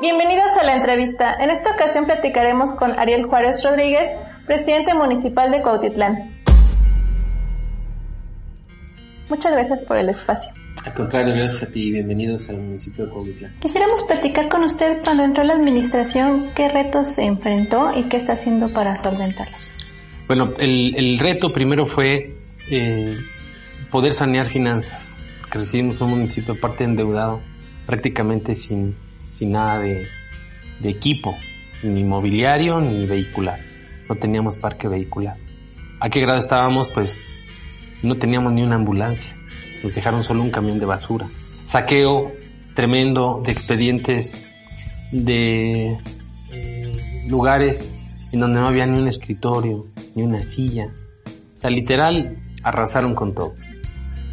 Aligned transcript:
Bienvenidos 0.00 0.50
a 0.60 0.64
la 0.64 0.74
entrevista. 0.74 1.36
En 1.38 1.50
esta 1.50 1.70
ocasión 1.70 2.04
platicaremos 2.04 2.74
con 2.74 2.98
Ariel 2.98 3.26
Juárez 3.26 3.62
Rodríguez, 3.62 4.08
presidente 4.44 4.92
municipal 4.92 5.52
de 5.52 5.62
Cuautitlán. 5.62 6.34
Muchas 9.28 9.52
gracias 9.52 9.84
por 9.84 9.96
el 9.96 10.08
espacio. 10.08 10.52
Al 10.84 10.94
contrario, 10.94 11.32
gracias 11.36 11.62
a 11.62 11.66
ti 11.72 11.84
y 11.84 11.92
bienvenidos 11.92 12.48
al 12.48 12.56
municipio 12.56 13.06
de 13.06 13.12
Cuautitlán. 13.12 13.54
Quisiéramos 13.60 14.02
platicar 14.02 14.48
con 14.48 14.64
usted 14.64 14.98
cuando 15.04 15.22
entró 15.22 15.44
a 15.44 15.46
la 15.46 15.54
administración, 15.54 16.50
qué 16.56 16.68
retos 16.68 17.14
se 17.14 17.22
enfrentó 17.22 17.92
y 17.96 18.02
qué 18.08 18.16
está 18.16 18.32
haciendo 18.32 18.72
para 18.72 18.96
solventarlos. 18.96 19.72
Bueno, 20.26 20.54
el, 20.58 20.96
el 20.96 21.20
reto 21.20 21.52
primero 21.52 21.86
fue 21.86 22.34
eh, 22.68 23.16
poder 23.92 24.12
sanear 24.12 24.46
finanzas. 24.46 25.20
Que 25.52 25.60
recibimos 25.60 26.00
un 26.00 26.10
municipio 26.10 26.54
aparte 26.54 26.82
endeudado, 26.82 27.42
prácticamente 27.86 28.56
sin, 28.56 28.96
sin 29.34 29.52
nada 29.52 29.80
de, 29.80 30.06
equipo, 30.84 31.36
ni 31.82 32.04
mobiliario 32.04 32.80
ni 32.80 33.06
vehicular. 33.06 33.60
No 34.08 34.16
teníamos 34.16 34.58
parque 34.58 34.86
vehicular. 34.86 35.36
¿A 35.98 36.08
qué 36.08 36.20
grado 36.20 36.38
estábamos? 36.38 36.88
Pues 36.88 37.20
no 38.02 38.16
teníamos 38.16 38.52
ni 38.52 38.62
una 38.62 38.76
ambulancia. 38.76 39.34
Nos 39.82 39.94
dejaron 39.94 40.22
solo 40.22 40.42
un 40.42 40.50
camión 40.50 40.78
de 40.78 40.86
basura. 40.86 41.26
Saqueo 41.64 42.32
tremendo 42.74 43.42
de 43.44 43.52
expedientes 43.52 44.42
de 45.10 45.98
eh, 46.52 47.24
lugares 47.26 47.90
en 48.30 48.40
donde 48.40 48.60
no 48.60 48.68
había 48.68 48.86
ni 48.86 49.00
un 49.00 49.08
escritorio, 49.08 49.86
ni 50.14 50.22
una 50.22 50.40
silla. 50.40 50.92
O 51.56 51.60
sea, 51.60 51.70
literal, 51.70 52.36
arrasaron 52.62 53.14
con 53.14 53.34
todo. 53.34 53.54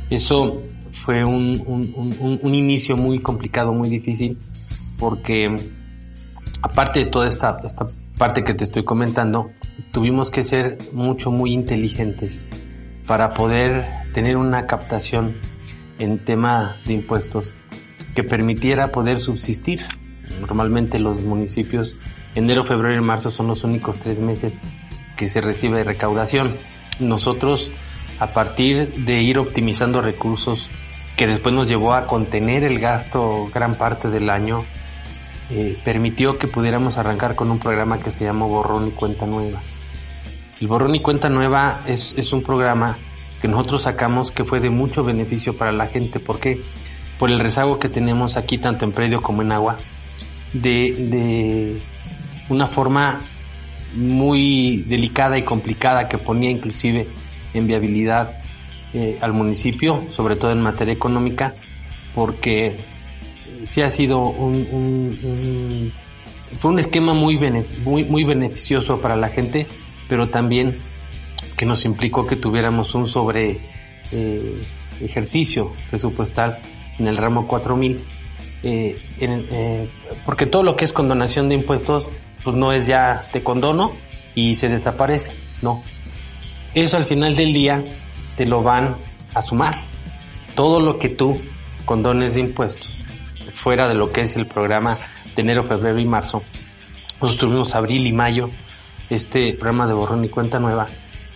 Eso 0.09 0.61
fue 0.91 1.23
un 1.23 2.53
inicio 2.53 2.97
muy 2.97 3.19
complicado, 3.19 3.73
muy 3.73 3.89
difícil, 3.89 4.37
porque 5.01 5.57
aparte 6.61 6.99
de 6.99 7.05
toda 7.07 7.27
esta, 7.27 7.59
esta 7.65 7.87
parte 8.19 8.43
que 8.43 8.53
te 8.53 8.63
estoy 8.63 8.83
comentando, 8.85 9.51
tuvimos 9.91 10.29
que 10.29 10.43
ser 10.43 10.77
mucho, 10.93 11.31
muy 11.31 11.53
inteligentes 11.53 12.45
para 13.07 13.33
poder 13.33 13.87
tener 14.13 14.37
una 14.37 14.67
captación 14.67 15.37
en 15.97 16.19
tema 16.19 16.77
de 16.85 16.93
impuestos 16.93 17.51
que 18.13 18.23
permitiera 18.23 18.91
poder 18.91 19.19
subsistir. 19.19 19.81
Normalmente 20.39 20.99
los 20.99 21.19
municipios, 21.21 21.97
enero, 22.35 22.63
febrero 22.63 22.95
y 22.95 23.01
marzo 23.01 23.31
son 23.31 23.47
los 23.47 23.63
únicos 23.63 23.99
tres 23.99 24.19
meses 24.19 24.59
que 25.17 25.29
se 25.29 25.41
recibe 25.41 25.83
recaudación. 25.83 26.51
Nosotros, 26.99 27.71
a 28.19 28.33
partir 28.33 29.03
de 29.03 29.23
ir 29.23 29.39
optimizando 29.39 29.99
recursos, 29.99 30.69
que 31.17 31.25
después 31.25 31.55
nos 31.55 31.67
llevó 31.67 31.95
a 31.95 32.05
contener 32.05 32.63
el 32.63 32.79
gasto 32.79 33.49
gran 33.51 33.79
parte 33.79 34.11
del 34.11 34.29
año, 34.29 34.63
eh, 35.51 35.77
permitió 35.83 36.37
que 36.37 36.47
pudiéramos 36.47 36.97
arrancar 36.97 37.35
con 37.35 37.51
un 37.51 37.59
programa 37.59 37.99
que 37.99 38.11
se 38.11 38.23
llamó 38.23 38.47
Borrón 38.47 38.87
y 38.87 38.91
Cuenta 38.91 39.25
Nueva. 39.25 39.61
El 40.59 40.67
Borrón 40.67 40.95
y 40.95 41.01
Cuenta 41.01 41.29
Nueva 41.29 41.81
es, 41.85 42.13
es 42.17 42.31
un 42.33 42.41
programa 42.41 42.97
que 43.41 43.47
nosotros 43.47 43.81
sacamos 43.81 44.31
que 44.31 44.45
fue 44.45 44.59
de 44.59 44.69
mucho 44.69 45.03
beneficio 45.03 45.57
para 45.57 45.71
la 45.71 45.87
gente. 45.87 46.19
¿Por 46.19 46.39
qué? 46.39 46.61
Por 47.19 47.29
el 47.29 47.39
rezago 47.39 47.79
que 47.79 47.89
tenemos 47.89 48.37
aquí, 48.37 48.57
tanto 48.57 48.85
en 48.85 48.91
predio 48.91 49.21
como 49.21 49.41
en 49.41 49.51
agua, 49.51 49.77
de, 50.53 50.95
de 51.09 51.81
una 52.49 52.67
forma 52.67 53.19
muy 53.93 54.85
delicada 54.87 55.37
y 55.37 55.43
complicada 55.43 56.07
que 56.07 56.17
ponía 56.17 56.49
inclusive 56.49 57.07
en 57.53 57.67
viabilidad 57.67 58.41
eh, 58.93 59.17
al 59.21 59.33
municipio, 59.33 60.03
sobre 60.09 60.35
todo 60.35 60.51
en 60.51 60.61
materia 60.61 60.93
económica, 60.93 61.53
porque 62.13 62.77
sí 63.63 63.81
ha 63.81 63.89
sido 63.89 64.19
un, 64.19 64.67
un, 64.71 65.19
un 65.23 65.93
fue 66.59 66.71
un 66.71 66.79
esquema 66.79 67.13
muy, 67.13 67.37
muy, 67.83 68.03
muy 68.03 68.23
beneficioso 68.23 68.99
para 68.99 69.15
la 69.15 69.29
gente, 69.29 69.67
pero 70.07 70.27
también 70.27 70.79
que 71.55 71.65
nos 71.65 71.85
implicó 71.85 72.27
que 72.27 72.35
tuviéramos 72.35 72.93
un 72.95 73.07
sobre 73.07 73.59
eh, 74.11 74.61
ejercicio 75.01 75.73
presupuestal 75.89 76.59
en 76.99 77.07
el 77.07 77.17
ramo 77.17 77.47
4000, 77.47 78.03
eh, 78.63 78.99
eh, 79.19 79.87
porque 80.25 80.45
todo 80.45 80.63
lo 80.63 80.75
que 80.75 80.85
es 80.85 80.93
condonación 80.93 81.49
de 81.49 81.55
impuestos, 81.55 82.09
pues 82.43 82.55
no 82.55 82.73
es 82.73 82.87
ya 82.87 83.27
te 83.31 83.43
condono 83.43 83.93
y 84.35 84.55
se 84.55 84.67
desaparece, 84.69 85.33
no. 85.61 85.83
Eso 86.73 86.97
al 86.97 87.05
final 87.05 87.35
del 87.35 87.53
día 87.53 87.83
te 88.35 88.45
lo 88.45 88.63
van 88.63 88.95
a 89.33 89.41
sumar. 89.41 89.75
Todo 90.55 90.79
lo 90.79 90.97
que 90.97 91.09
tú 91.09 91.39
condones 91.85 92.35
de 92.35 92.41
impuestos, 92.41 93.00
fuera 93.53 93.87
de 93.87 93.93
lo 93.93 94.11
que 94.11 94.21
es 94.21 94.35
el 94.35 94.47
programa 94.47 94.97
de 95.35 95.41
enero, 95.41 95.63
febrero 95.63 95.99
y 95.99 96.05
marzo, 96.05 96.43
nosotros 97.21 97.37
tuvimos 97.37 97.75
abril 97.75 98.07
y 98.07 98.11
mayo 98.11 98.49
este 99.09 99.53
programa 99.53 99.87
de 99.87 99.93
borrón 99.93 100.25
y 100.25 100.29
cuenta 100.29 100.59
nueva 100.59 100.87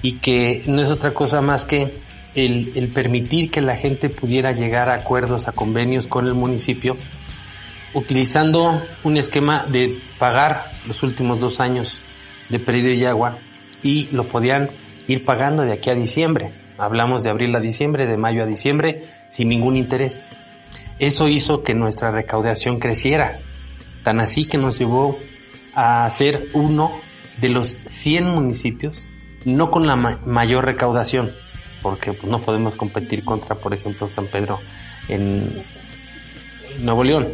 y 0.01 0.13
que 0.13 0.63
no 0.67 0.81
es 0.81 0.89
otra 0.89 1.13
cosa 1.13 1.41
más 1.41 1.65
que 1.65 2.05
el, 2.35 2.91
permitir 2.93 3.49
que 3.49 3.61
la 3.61 3.77
gente 3.77 4.09
pudiera 4.09 4.51
llegar 4.51 4.89
a 4.89 4.95
acuerdos, 4.95 5.47
a 5.47 5.51
convenios 5.51 6.05
con 6.05 6.27
el 6.27 6.33
municipio, 6.33 6.97
utilizando 7.93 8.81
un 9.03 9.17
esquema 9.17 9.65
de 9.67 9.99
pagar 10.19 10.71
los 10.87 11.01
últimos 11.01 11.39
dos 11.39 11.59
años 11.59 12.01
de 12.49 12.59
periodo 12.59 12.93
y 12.93 13.05
agua 13.05 13.37
y 13.81 14.07
lo 14.11 14.27
podían 14.27 14.69
ir 15.07 15.23
pagando 15.23 15.63
de 15.63 15.73
aquí 15.73 15.89
a 15.89 15.95
diciembre. 15.95 16.51
Hablamos 16.77 17.23
de 17.23 17.29
abril 17.29 17.55
a 17.55 17.59
diciembre, 17.59 18.05
de 18.05 18.17
mayo 18.17 18.43
a 18.43 18.45
diciembre, 18.45 19.07
sin 19.29 19.47
ningún 19.47 19.77
interés. 19.77 20.23
Eso 20.99 21.27
hizo 21.27 21.63
que 21.63 21.73
nuestra 21.73 22.11
recaudación 22.11 22.79
creciera, 22.79 23.39
tan 24.03 24.19
así 24.19 24.45
que 24.45 24.57
nos 24.57 24.79
llevó 24.79 25.17
a 25.73 26.09
ser 26.09 26.49
uno 26.53 26.91
de 27.41 27.49
los 27.49 27.75
100 27.85 28.29
municipios 28.29 29.07
no 29.45 29.69
con 29.69 29.85
la 29.85 29.95
ma 29.95 30.19
mayor 30.25 30.65
recaudación, 30.65 31.31
porque 31.81 32.13
pues, 32.13 32.29
no 32.29 32.41
podemos 32.41 32.75
competir 32.75 33.23
contra, 33.23 33.55
por 33.55 33.73
ejemplo, 33.73 34.09
San 34.09 34.27
Pedro 34.27 34.59
en 35.07 35.63
Nuevo 36.79 37.03
León, 37.03 37.27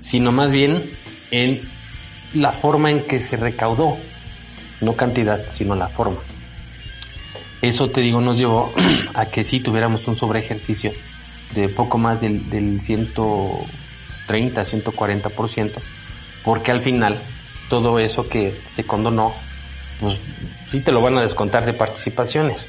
sino 0.00 0.30
más 0.32 0.50
bien 0.50 0.90
en 1.30 1.62
la 2.34 2.52
forma 2.52 2.90
en 2.90 3.06
que 3.06 3.20
se 3.20 3.36
recaudó, 3.36 3.96
no 4.80 4.94
cantidad, 4.94 5.46
sino 5.50 5.74
la 5.74 5.88
forma. 5.88 6.18
Eso 7.62 7.90
te 7.90 8.02
digo 8.02 8.20
nos 8.20 8.36
llevó 8.36 8.72
a 9.14 9.26
que 9.26 9.42
sí 9.42 9.60
tuviéramos 9.60 10.06
un 10.06 10.16
sobre 10.16 10.40
ejercicio 10.40 10.92
de 11.54 11.68
poco 11.68 11.98
más 11.98 12.20
del, 12.20 12.50
del 12.50 12.80
130, 12.80 14.62
140%, 14.62 15.72
porque 16.44 16.70
al 16.70 16.80
final 16.80 17.20
todo 17.68 17.98
eso 17.98 18.28
que 18.28 18.60
se 18.70 18.84
condonó 18.84 19.34
pues 20.00 20.18
sí 20.68 20.80
te 20.80 20.92
lo 20.92 21.00
van 21.00 21.16
a 21.18 21.22
descontar 21.22 21.64
de 21.64 21.72
participaciones. 21.72 22.68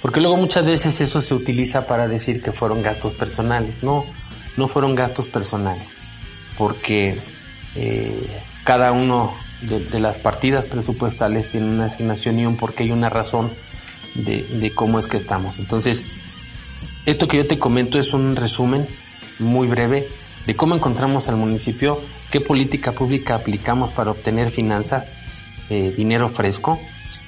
Porque 0.00 0.20
luego 0.20 0.36
muchas 0.36 0.64
veces 0.64 1.00
eso 1.00 1.20
se 1.20 1.34
utiliza 1.34 1.86
para 1.86 2.08
decir 2.08 2.42
que 2.42 2.52
fueron 2.52 2.82
gastos 2.82 3.14
personales. 3.14 3.82
No, 3.82 4.04
no 4.56 4.68
fueron 4.68 4.94
gastos 4.94 5.28
personales. 5.28 6.02
Porque 6.58 7.20
eh, 7.76 8.26
cada 8.64 8.92
uno 8.92 9.34
de, 9.62 10.00
las 10.00 10.18
partidas 10.18 10.66
presupuestales 10.66 11.50
tiene 11.50 11.68
una 11.68 11.86
asignación 11.86 12.38
y 12.38 12.46
un 12.46 12.56
porque 12.56 12.82
hay 12.82 12.90
una 12.90 13.10
razón 13.10 13.52
de, 14.14 14.42
de 14.42 14.74
cómo 14.74 14.98
es 14.98 15.06
que 15.06 15.16
estamos. 15.16 15.60
Entonces, 15.60 16.04
esto 17.06 17.28
que 17.28 17.38
yo 17.38 17.46
te 17.46 17.58
comento 17.58 17.98
es 17.98 18.12
un 18.12 18.36
resumen 18.36 18.86
muy 19.38 19.66
breve 19.68 20.08
de 20.46 20.56
cómo 20.56 20.74
encontramos 20.74 21.28
al 21.28 21.36
municipio, 21.36 22.00
qué 22.30 22.40
política 22.40 22.92
pública 22.92 23.34
aplicamos 23.34 23.92
para 23.92 24.10
obtener 24.10 24.50
finanzas 24.50 25.12
eh, 25.70 25.94
dinero 25.96 26.28
fresco 26.28 26.80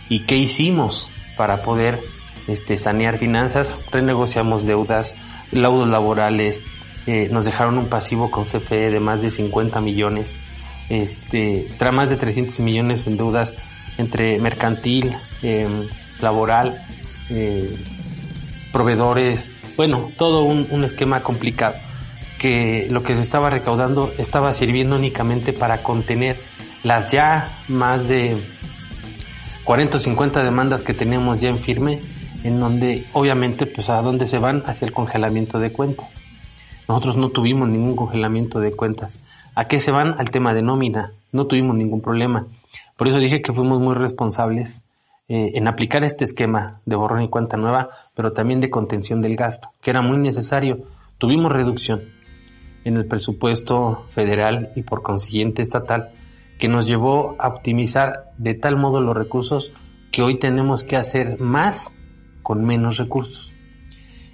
y 0.09 0.21
qué 0.21 0.37
hicimos 0.37 1.11
para 1.37 1.63
poder 1.63 2.01
este, 2.47 2.77
sanear 2.77 3.19
finanzas, 3.19 3.79
renegociamos 3.91 4.67
deudas, 4.67 5.15
laudos 5.51 5.89
laborales, 5.89 6.63
eh, 7.07 7.29
nos 7.31 7.45
dejaron 7.45 7.79
un 7.79 7.89
pasivo 7.89 8.31
con 8.31 8.45
CFE 8.45 8.91
de 8.91 9.01
más 9.01 9.23
de 9.23 9.31
50 9.31 9.81
millones, 9.81 10.39
este, 10.89 11.69
más 11.93 12.09
de 12.09 12.17
300 12.17 12.61
millones 12.61 13.07
en 13.07 13.17
deudas 13.17 13.55
entre 13.99 14.39
mercantil, 14.39 15.17
eh, 15.43 15.69
laboral, 16.21 16.87
eh, 17.31 17.77
proveedores, 18.73 19.53
bueno, 19.77 20.11
todo 20.17 20.45
un, 20.45 20.67
un, 20.71 20.85
esquema 20.85 21.23
complicado. 21.23 21.77
que 22.39 22.87
lo 22.91 23.03
que 23.03 23.15
se 23.15 23.21
estaba 23.21 23.51
recaudando 23.51 24.13
estaba 24.19 24.53
sirviendo 24.55 24.97
únicamente 24.97 25.53
para 25.53 25.83
contener 25.83 26.39
las 26.83 27.11
ya 27.11 27.59
más 27.69 28.09
de 28.09 28.37
40 29.65 29.97
o 29.97 30.01
50 30.01 30.45
demandas 30.45 30.83
que 30.83 30.93
tenemos 30.93 31.41
ya 31.41 31.49
en 31.49 31.59
firme, 31.59 32.01
en 32.43 32.61
donde 32.61 33.05
obviamente 33.15 33.67
pues 33.67 33.89
a 33.89 34.03
dónde 34.03 34.27
se 34.27 34.39
van 34.39 34.63
hacia 34.67 34.87
el 34.87 34.93
congelamiento 34.93 35.59
de 35.59 35.73
cuentas. 35.73 36.21
Nosotros 36.87 37.17
no 37.17 37.31
tuvimos 37.31 37.69
ningún 37.69 37.97
congelamiento 37.97 38.61
de 38.61 38.73
cuentas. 38.73 39.19
¿A 39.55 39.65
qué 39.67 39.81
se 39.81 39.91
van? 39.91 40.17
Al 40.19 40.31
tema 40.31 40.53
de 40.53 40.63
nómina. 40.63 41.13
No 41.33 41.47
tuvimos 41.47 41.77
ningún 41.77 42.03
problema. 42.03 42.47
Por 42.97 43.09
eso 43.09 43.19
dije 43.19 43.41
que 43.41 43.53
fuimos 43.53 43.81
muy 43.81 43.95
responsables 43.95 44.85
eh, 45.27 45.53
en 45.55 45.69
aplicar 45.69 46.05
este 46.05 46.25
esquema 46.25 46.81
de 46.85 46.97
borrón 46.97 47.23
y 47.23 47.31
cuenta 47.31 47.57
nueva, 47.57 47.89
pero 48.15 48.33
también 48.33 48.61
de 48.61 48.69
contención 48.69 49.23
del 49.23 49.37
gasto, 49.37 49.71
que 49.81 49.91
era 49.91 50.03
muy 50.03 50.19
necesario. 50.19 50.83
Tuvimos 51.17 51.51
reducción 51.51 52.03
en 52.85 52.97
el 52.97 53.07
presupuesto 53.07 54.05
federal 54.11 54.71
y 54.77 54.83
por 54.83 55.03
consiguiente 55.03 55.63
estatal, 55.63 56.11
que 56.59 56.69
nos 56.69 56.87
llevó 56.87 57.37
a 57.39 57.49
optimizar 57.49 58.33
de 58.37 58.55
tal 58.55 58.77
modo 58.77 59.01
los 59.01 59.17
recursos 59.17 59.73
que 60.13 60.23
hoy 60.23 60.39
tenemos 60.39 60.85
que 60.85 60.97
hacer 60.97 61.41
más 61.41 61.97
con 62.43 62.65
menos 62.65 62.99
recursos. 62.99 63.53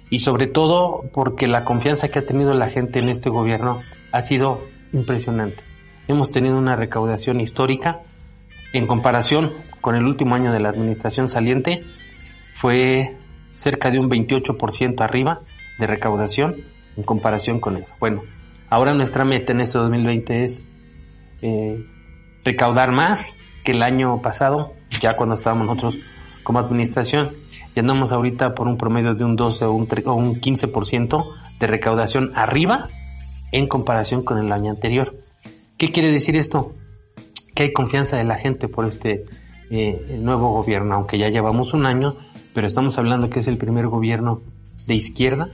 Y 0.09 0.19
sobre 0.19 0.47
todo 0.47 1.05
porque 1.13 1.47
la 1.47 1.63
confianza 1.63 2.09
que 2.09 2.19
ha 2.19 2.25
tenido 2.25 2.53
la 2.53 2.67
gente 2.67 2.99
en 2.99 3.07
este 3.07 3.29
gobierno 3.29 3.79
ha 4.11 4.21
sido 4.21 4.59
impresionante. 4.91 5.63
Hemos 6.09 6.31
tenido 6.31 6.57
una 6.57 6.75
recaudación 6.75 7.39
histórica 7.39 8.01
en 8.73 8.87
comparación 8.87 9.53
con 9.81 9.95
el 9.95 10.05
último 10.05 10.35
año 10.35 10.51
de 10.51 10.59
la 10.59 10.69
administración 10.69 11.29
saliente, 11.29 11.83
fue 12.55 13.17
cerca 13.55 13.89
de 13.91 13.99
un 13.99 14.09
28% 14.09 15.01
arriba 15.01 15.41
de 15.79 15.87
recaudación 15.87 16.55
en 16.95 17.03
comparación 17.03 17.59
con 17.59 17.77
eso. 17.77 17.93
Bueno, 17.99 18.23
ahora 18.69 18.93
nuestra 18.93 19.25
meta 19.25 19.51
en 19.51 19.61
este 19.61 19.77
2020 19.77 20.43
es 20.43 20.65
eh, 21.41 21.85
recaudar 22.43 22.91
más 22.91 23.37
que 23.63 23.71
el 23.71 23.83
año 23.83 24.21
pasado, 24.21 24.73
ya 24.99 25.15
cuando 25.15 25.35
estábamos 25.35 25.67
nosotros 25.67 25.97
como 26.43 26.59
administración. 26.59 27.29
Y 27.75 27.79
andamos 27.79 28.11
ahorita 28.11 28.53
por 28.53 28.67
un 28.67 28.77
promedio 28.77 29.13
de 29.15 29.23
un 29.23 29.35
12 29.35 29.65
o 29.65 29.71
un, 29.71 29.87
o 30.05 30.13
un 30.13 30.41
15% 30.41 31.33
de 31.59 31.67
recaudación 31.67 32.31
arriba 32.35 32.89
en 33.51 33.67
comparación 33.67 34.23
con 34.23 34.37
el 34.39 34.51
año 34.51 34.71
anterior. 34.71 35.15
¿Qué 35.77 35.91
quiere 35.91 36.11
decir 36.11 36.35
esto? 36.35 36.73
Que 37.53 37.63
hay 37.63 37.73
confianza 37.73 38.17
de 38.17 38.23
la 38.23 38.35
gente 38.35 38.67
por 38.67 38.85
este 38.85 39.25
eh, 39.69 40.17
nuevo 40.19 40.53
gobierno, 40.53 40.95
aunque 40.95 41.17
ya 41.17 41.29
llevamos 41.29 41.73
un 41.73 41.85
año, 41.85 42.15
pero 42.53 42.67
estamos 42.67 42.97
hablando 42.97 43.29
que 43.29 43.39
es 43.39 43.47
el 43.47 43.57
primer 43.57 43.87
gobierno 43.87 44.41
de 44.87 44.95
izquierda 44.95 45.49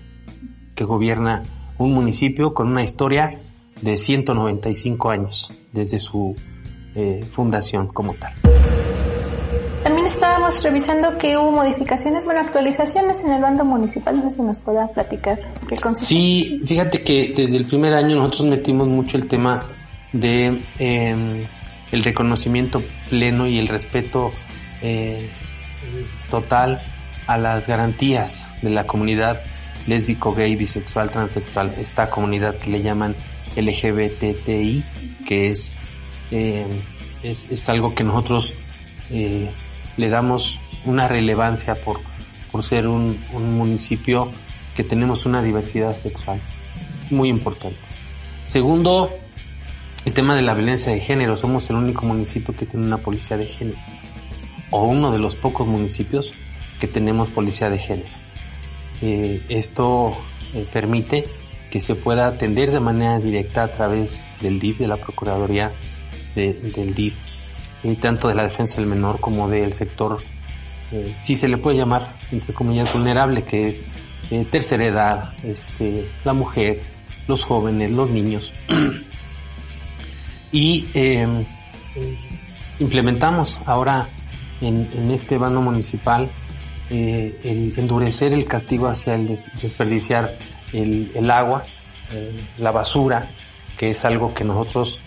que 0.75 0.83
gobierna 0.83 1.43
un 1.77 1.93
municipio 1.93 2.53
con 2.53 2.67
una 2.67 2.83
historia 2.83 3.39
de 3.81 3.97
195 3.97 5.09
años 5.09 5.51
desde 5.73 5.99
su 5.99 6.35
eh, 6.95 7.25
fundación 7.31 7.87
como 7.87 8.13
tal. 8.13 8.33
También 9.83 10.07
estábamos 10.07 10.63
revisando 10.63 11.17
que 11.17 11.37
hubo 11.37 11.51
modificaciones, 11.51 12.25
bueno, 12.25 12.41
actualizaciones 12.41 13.23
en 13.23 13.33
el 13.33 13.41
bando 13.41 13.63
municipal. 13.63 14.17
No 14.17 14.23
sé 14.29 14.37
si 14.37 14.41
nos 14.43 14.59
pueda 14.59 14.87
platicar 14.87 15.39
qué 15.67 15.75
consiste. 15.77 16.13
Sí, 16.13 16.61
fíjate 16.65 17.03
que 17.03 17.33
desde 17.35 17.57
el 17.57 17.65
primer 17.65 17.93
año 17.93 18.15
nosotros 18.15 18.49
metimos 18.49 18.87
mucho 18.87 19.17
el 19.17 19.27
tema 19.27 19.59
de 20.13 20.61
em, 20.79 21.45
el 21.91 22.03
reconocimiento 22.03 22.81
pleno 23.09 23.47
y 23.47 23.57
el 23.57 23.67
respeto 23.67 24.31
eh, 24.81 25.29
total 26.29 26.81
a 27.27 27.37
las 27.37 27.67
garantías 27.67 28.49
de 28.61 28.69
la 28.69 28.85
comunidad 28.85 29.41
lésbico, 29.85 30.33
gay, 30.33 30.55
bisexual, 30.55 31.09
transexual, 31.09 31.73
esta 31.79 32.09
comunidad 32.09 32.57
que 32.57 32.69
le 32.69 32.81
llaman 32.81 33.15
LGBTI, 33.55 34.83
que 35.25 35.49
es, 35.49 35.79
eh, 36.31 36.67
es, 37.23 37.69
algo 37.69 37.95
que 37.95 38.03
nosotros 38.03 38.53
eh, 39.09 39.49
le 39.95 40.09
damos 40.09 40.59
una 40.85 41.07
relevancia 41.07 41.75
por, 41.75 42.01
por 42.51 42.63
ser 42.63 42.87
un, 42.87 43.23
un 43.33 43.57
municipio 43.57 44.31
que 44.75 44.83
tenemos 44.83 45.25
una 45.25 45.41
diversidad 45.41 45.97
sexual 45.97 46.39
muy 47.09 47.29
importante. 47.29 47.79
Segundo, 48.43 49.11
el 50.07 50.13
tema 50.13 50.37
de 50.37 50.41
la 50.41 50.53
violencia 50.53 50.93
de 50.93 51.01
género. 51.01 51.35
Somos 51.35 51.69
el 51.69 51.75
único 51.75 52.05
municipio 52.05 52.55
que 52.55 52.65
tiene 52.65 52.85
una 52.85 52.97
policía 52.97 53.35
de 53.35 53.45
género. 53.45 53.77
O 54.69 54.85
uno 54.85 55.11
de 55.11 55.19
los 55.19 55.35
pocos 55.35 55.67
municipios 55.67 56.31
que 56.79 56.87
tenemos 56.87 57.27
policía 57.27 57.69
de 57.69 57.77
género. 57.77 58.07
Eh, 59.01 59.43
esto 59.49 60.17
eh, 60.53 60.65
permite 60.71 61.25
que 61.69 61.81
se 61.81 61.95
pueda 61.95 62.27
atender 62.27 62.71
de 62.71 62.79
manera 62.79 63.19
directa 63.19 63.63
a 63.63 63.67
través 63.67 64.29
del 64.39 64.61
DIF, 64.61 64.77
de 64.77 64.87
la 64.87 64.95
Procuraduría 64.95 65.73
del 66.35 66.93
DIF, 66.95 67.15
y 67.83 67.95
tanto 67.95 68.29
de 68.29 68.35
la 68.35 68.43
defensa 68.43 68.77
del 68.77 68.85
menor 68.85 69.19
como 69.19 69.49
del 69.49 69.73
sector, 69.73 70.21
eh, 70.93 71.17
si 71.21 71.35
se 71.35 71.49
le 71.49 71.57
puede 71.57 71.75
llamar, 71.75 72.15
entre 72.31 72.53
comillas, 72.53 72.93
vulnerable, 72.93 73.43
que 73.43 73.67
es 73.67 73.87
tercera 74.51 74.85
edad, 74.85 75.33
este, 75.43 76.07
la 76.23 76.31
mujer, 76.31 76.81
los 77.27 77.43
jóvenes, 77.43 77.91
los 77.91 78.09
niños. 78.09 78.53
y 80.57 80.87
em, 80.95 81.45
implementamos 82.79 83.61
ahora 83.67 84.09
en, 84.59 85.11
este 85.11 85.37
bando 85.37 85.61
municipal 85.61 86.31
eh, 86.89 87.39
el 87.43 87.77
endurecer 87.77 88.33
el 88.33 88.45
castigo 88.45 88.87
hacia 88.87 89.13
el 89.13 89.39
desperdiciar 89.61 90.35
el, 90.73 91.29
agua, 91.29 91.63
eh, 92.11 92.35
la 92.57 92.71
basura, 92.71 93.27
que 93.77 93.91
es 93.91 94.03
algo 94.03 94.33
que 94.33 94.43
nosotros 94.43 94.99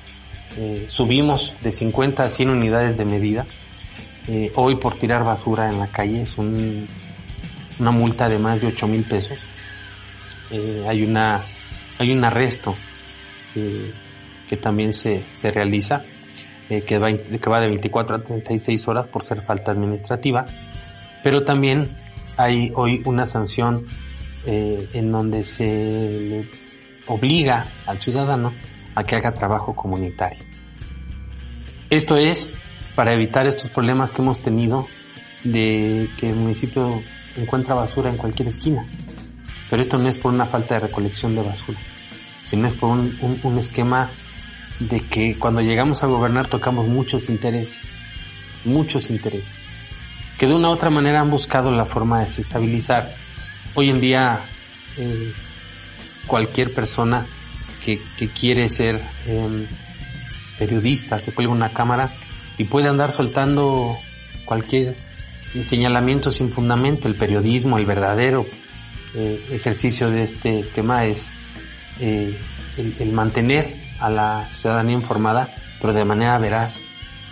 eh, 0.57 0.85
subimos 0.87 1.57
de 1.63 1.73
50 1.73 2.23
a 2.23 2.29
100 2.29 2.51
unidades 2.51 2.97
de 2.97 3.05
medida. 3.05 3.45
hoy 4.55 4.77
por 4.77 4.95
tirar 4.95 5.25
basura 5.25 5.69
en 5.69 5.81
la 5.81 5.89
calle 5.89 6.23
es 6.23 6.39
una 6.39 7.91
multa 7.91 8.29
de 8.29 8.39
más 8.39 8.61
de 8.61 8.69
8 8.69 8.87
mil 8.87 9.03
pesos. 9.03 9.39
hay, 10.87 11.03
una, 11.03 11.43
hay 11.99 12.13
un 12.13 12.23
arresto 12.25 12.77
que 13.53 13.93
también 14.57 14.93
se, 14.95 15.25
se 15.33 15.51
realiza, 15.51 16.05
eh, 16.69 16.83
que, 16.83 16.99
va, 16.99 17.13
que 17.13 17.51
va 17.51 17.61
de 17.61 17.67
24 17.69 18.17
a 18.17 18.23
36 18.23 18.89
horas 18.89 19.09
por 19.09 19.25
ser 19.25 19.43
falta 19.43 19.73
administrativa, 19.73 20.45
pero 21.23 21.45
también 21.45 21.97
hay 22.37 22.73
hoy 22.75 23.03
una 23.05 23.27
sanción 23.27 23.87
eh, 24.47 24.89
en 24.93 25.13
donde 25.13 25.45
se 25.45 25.65
le 25.65 26.49
obliga 27.07 27.67
al 27.87 27.99
ciudadano 27.99 28.53
a 28.95 29.05
que 29.05 29.17
haga 29.17 29.35
trabajo 29.35 29.75
comunitario. 29.75 30.39
Esto 31.91 32.17
es 32.17 32.55
para 32.95 33.13
evitar 33.13 33.47
estos 33.47 33.69
problemas 33.71 34.13
que 34.13 34.23
hemos 34.23 34.41
tenido 34.41 34.87
de 35.45 36.09
que 36.19 36.31
el 36.31 36.37
municipio 36.37 37.03
encuentra 37.37 37.75
basura 37.75 38.11
en 38.11 38.17
cualquier 38.17 38.49
esquina. 38.49 38.87
Pero 39.69 39.83
esto 39.83 39.99
no 39.99 40.09
es 40.09 40.19
por 40.19 40.33
una 40.33 40.47
falta 40.47 40.75
de 40.75 40.81
recolección 40.81 41.35
de 41.35 41.43
basura, 41.43 41.79
sino 42.43 42.67
es 42.67 42.75
por 42.75 42.91
un, 42.91 43.19
un, 43.21 43.41
un 43.43 43.59
esquema 43.59 44.11
de 44.81 45.01
que 45.01 45.39
cuando 45.39 45.61
llegamos 45.61 46.03
a 46.03 46.07
gobernar 46.07 46.47
tocamos 46.47 46.89
muchos 46.89 47.29
intereses, 47.29 47.97
muchos 48.65 49.11
intereses, 49.11 49.55
que 50.39 50.47
de 50.47 50.55
una 50.55 50.71
u 50.71 50.73
otra 50.73 50.91
manera 50.91 51.21
han 51.21 51.31
buscado 51.31 51.71
la 51.71 51.85
forma 51.85 52.21
de 52.21 52.25
desestabilizar. 52.25 53.15
Hoy 53.75 53.91
en 53.91 54.01
día 54.01 54.41
eh, 54.97 55.33
cualquier 56.27 56.75
persona 56.75 57.27
que, 57.85 58.01
quiere 58.29 58.69
ser 58.69 59.01
em, 59.27 59.67
periodista 60.59 61.19
se 61.19 61.33
cuelga 61.33 61.53
una 61.53 61.73
cámara 61.73 62.13
y 62.57 62.65
puede 62.65 62.89
andar 62.89 63.11
soltando 63.11 63.97
cualquier 64.45 64.97
señalamiento 65.63 66.31
sin 66.31 66.51
fundamento. 66.51 67.07
El 67.07 67.17
periodismo, 67.17 67.77
el 67.77 67.85
verdadero 67.85 68.47
eh, 69.15 69.47
ejercicio 69.51 70.11
de 70.11 70.23
este 70.23 70.61
esquema 70.61 71.05
es 71.05 71.37
eh, 71.99 72.39
el 72.77 73.13
mantener 73.13 73.80
a 74.01 74.11
la 74.11 74.45
ciudadanía 74.51 74.95
informada, 74.95 75.55
pero 75.81 75.93
de 75.93 76.05
manera 76.05 76.39
veraz, 76.39 76.83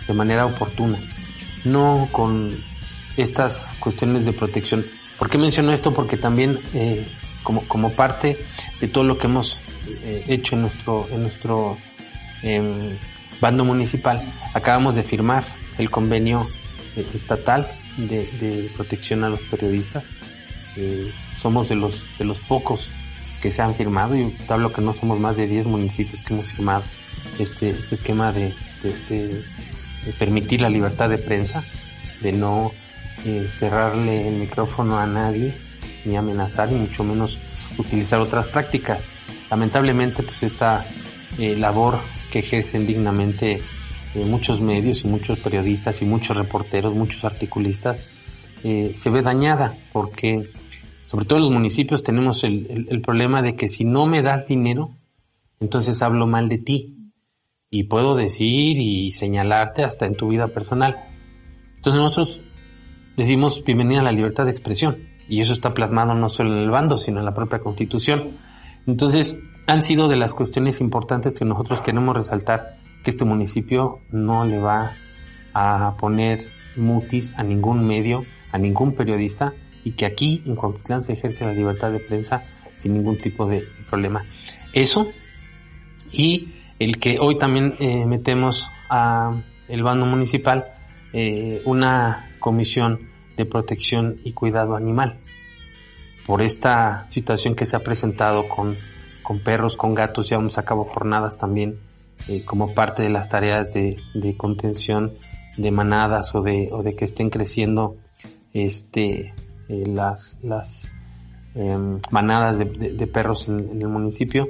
de 0.07 0.13
manera 0.13 0.45
oportuna, 0.45 0.97
no 1.65 2.09
con 2.11 2.63
estas 3.17 3.75
cuestiones 3.79 4.25
de 4.25 4.33
protección. 4.33 4.85
¿Por 5.17 5.29
qué 5.29 5.37
menciono 5.37 5.73
esto? 5.73 5.93
Porque 5.93 6.17
también 6.17 6.59
eh, 6.73 7.07
como, 7.43 7.67
como 7.67 7.91
parte 7.91 8.45
de 8.79 8.87
todo 8.87 9.03
lo 9.03 9.17
que 9.17 9.27
hemos 9.27 9.59
eh, 9.87 10.23
hecho 10.27 10.55
en 10.55 10.61
nuestro, 10.61 11.07
en 11.11 11.23
nuestro 11.23 11.77
em, 12.41 12.97
bando 13.41 13.65
municipal, 13.65 14.21
acabamos 14.53 14.95
de 14.95 15.03
firmar 15.03 15.43
el 15.77 15.89
convenio 15.89 16.47
eh, 16.95 17.05
estatal 17.13 17.67
de, 17.97 18.71
protección 18.75 19.23
a 19.23 19.29
los 19.29 19.43
periodistas. 19.43 20.03
somos 21.41 21.67
de 21.67 21.75
los, 21.75 22.07
de 22.17 22.25
los 22.25 22.39
pocos 22.39 22.89
que 23.41 23.51
se 23.51 23.61
han 23.61 23.75
firmado 23.75 24.15
y 24.15 24.29
te 24.29 24.53
hablo 24.53 24.71
que 24.71 24.81
no 24.81 24.93
somos 24.93 25.19
más 25.19 25.37
de 25.37 25.47
10 25.47 25.67
municipios 25.67 26.21
que 26.21 26.33
hemos 26.33 26.47
firmado 26.47 26.83
este, 27.39 27.69
este 27.69 27.95
esquema 27.95 28.31
de, 28.31 28.53
permitir 30.17 30.61
la 30.61 30.69
libertad 30.69 31.09
de 31.09 31.17
prensa, 31.17 31.63
de 32.21 32.31
no 32.31 32.71
eh, 33.25 33.47
cerrarle 33.51 34.27
el 34.27 34.35
micrófono 34.35 34.97
a 34.97 35.05
nadie, 35.05 35.53
ni 36.05 36.15
amenazar, 36.15 36.71
ni 36.71 36.79
mucho 36.79 37.03
menos 37.03 37.37
utilizar 37.77 38.19
otras 38.19 38.47
prácticas. 38.47 38.99
lamentablemente 39.49 40.23
pues 40.23 40.43
esta 40.43 40.85
eh, 41.37 41.55
labor 41.55 41.99
que 42.31 42.39
ejercen 42.39 42.87
dignamente 42.87 43.61
eh, 44.15 44.25
muchos 44.25 44.61
medios 44.61 45.03
y 45.03 45.07
muchos 45.07 45.39
periodistas 45.39 46.01
y 46.01 46.05
muchos 46.05 46.37
reporteros, 46.37 46.93
muchos 46.93 47.23
articulistas, 47.23 48.15
se 48.61 49.09
ve 49.09 49.21
dañada 49.21 49.73
porque 49.93 50.51
sobre 51.09 51.25
todo 51.25 51.39
los 51.39 51.49
municipios 51.49 52.03
tenemos 52.03 52.43
el, 52.43 52.85
el, 52.87 53.01
problema 53.01 53.41
de 53.41 53.55
que 53.55 53.67
si 53.67 53.83
no 53.83 54.05
me 54.05 54.21
das 54.21 54.45
dinero, 54.45 54.91
entonces 55.59 56.03
hablo 56.03 56.27
mal 56.27 56.49
de 56.49 56.59
ti 56.59 57.11
y 57.71 57.85
puedo 57.85 58.15
decir 58.15 58.77
y 58.77 59.09
señalarte 59.09 59.83
hasta 59.83 60.05
en 60.05 60.13
tu 60.13 60.27
vida 60.27 60.49
personal. 60.49 60.97
Entonces 61.77 61.99
nosotros 61.99 62.41
decimos 63.17 63.63
bienvenida 63.65 64.01
a 64.01 64.03
la 64.03 64.11
libertad 64.11 64.45
de 64.45 64.51
expresión 64.51 64.99
y 65.27 65.41
eso 65.41 65.51
está 65.51 65.73
plasmado 65.73 66.13
no 66.13 66.29
solo 66.29 66.53
en 66.53 66.59
el 66.59 66.69
bando, 66.69 66.99
sino 66.99 67.17
en 67.17 67.25
la 67.25 67.33
propia 67.33 67.57
constitución. 67.57 68.37
Entonces 68.85 69.41
han 69.65 69.81
sido 69.81 70.09
de 70.09 70.15
las 70.15 70.35
cuestiones 70.35 70.79
importantes 70.79 71.39
que 71.39 71.43
nosotros 71.43 71.81
queremos 71.81 72.15
resaltar 72.15 72.77
que 73.03 73.09
este 73.09 73.25
municipio 73.25 74.01
no 74.11 74.45
le 74.45 74.59
va 74.59 74.91
a 75.55 75.95
poner 75.99 76.51
mutis 76.75 77.35
a 77.35 77.41
ningún 77.41 77.87
medio, 77.87 78.25
a 78.51 78.59
ningún 78.59 78.93
periodista 78.93 79.55
y 79.83 79.91
que 79.91 80.05
aquí 80.05 80.43
en 80.45 80.55
Cuautitlán 80.55 81.03
se 81.03 81.13
ejerce 81.13 81.45
la 81.45 81.53
libertad 81.53 81.91
de 81.91 81.99
prensa 81.99 82.43
sin 82.73 82.93
ningún 82.93 83.17
tipo 83.17 83.45
de 83.45 83.67
problema. 83.89 84.25
Eso 84.73 85.11
y 86.11 86.53
el 86.79 86.97
que 86.97 87.19
hoy 87.19 87.37
también 87.37 87.75
eh, 87.79 88.05
metemos 88.05 88.71
a 88.89 89.33
el 89.67 89.83
bando 89.83 90.05
municipal 90.05 90.65
eh, 91.13 91.61
una 91.65 92.31
comisión 92.39 93.09
de 93.37 93.45
protección 93.45 94.19
y 94.23 94.33
cuidado 94.33 94.75
animal 94.75 95.19
por 96.25 96.43
esta 96.43 97.07
situación 97.09 97.55
que 97.55 97.65
se 97.65 97.75
ha 97.75 97.79
presentado 97.79 98.47
con, 98.47 98.77
con 99.23 99.39
perros, 99.39 99.75
con 99.75 99.95
gatos, 99.95 100.29
llevamos 100.29 100.59
a 100.59 100.63
cabo 100.63 100.83
jornadas 100.83 101.39
también 101.39 101.79
eh, 102.27 102.43
como 102.45 102.75
parte 102.75 103.01
de 103.01 103.09
las 103.09 103.29
tareas 103.29 103.73
de, 103.73 103.97
de, 104.13 104.37
contención 104.37 105.15
de 105.57 105.71
manadas 105.71 106.35
o 106.35 106.43
de, 106.43 106.69
o 106.71 106.83
de 106.83 106.95
que 106.95 107.05
estén 107.05 107.31
creciendo 107.31 107.97
este, 108.53 109.33
las, 109.69 110.39
las 110.43 110.91
em, 111.55 111.99
manadas 112.11 112.59
de, 112.59 112.65
de, 112.65 113.07
perros 113.07 113.47
en, 113.47 113.81
el 113.81 113.87
municipio 113.87 114.49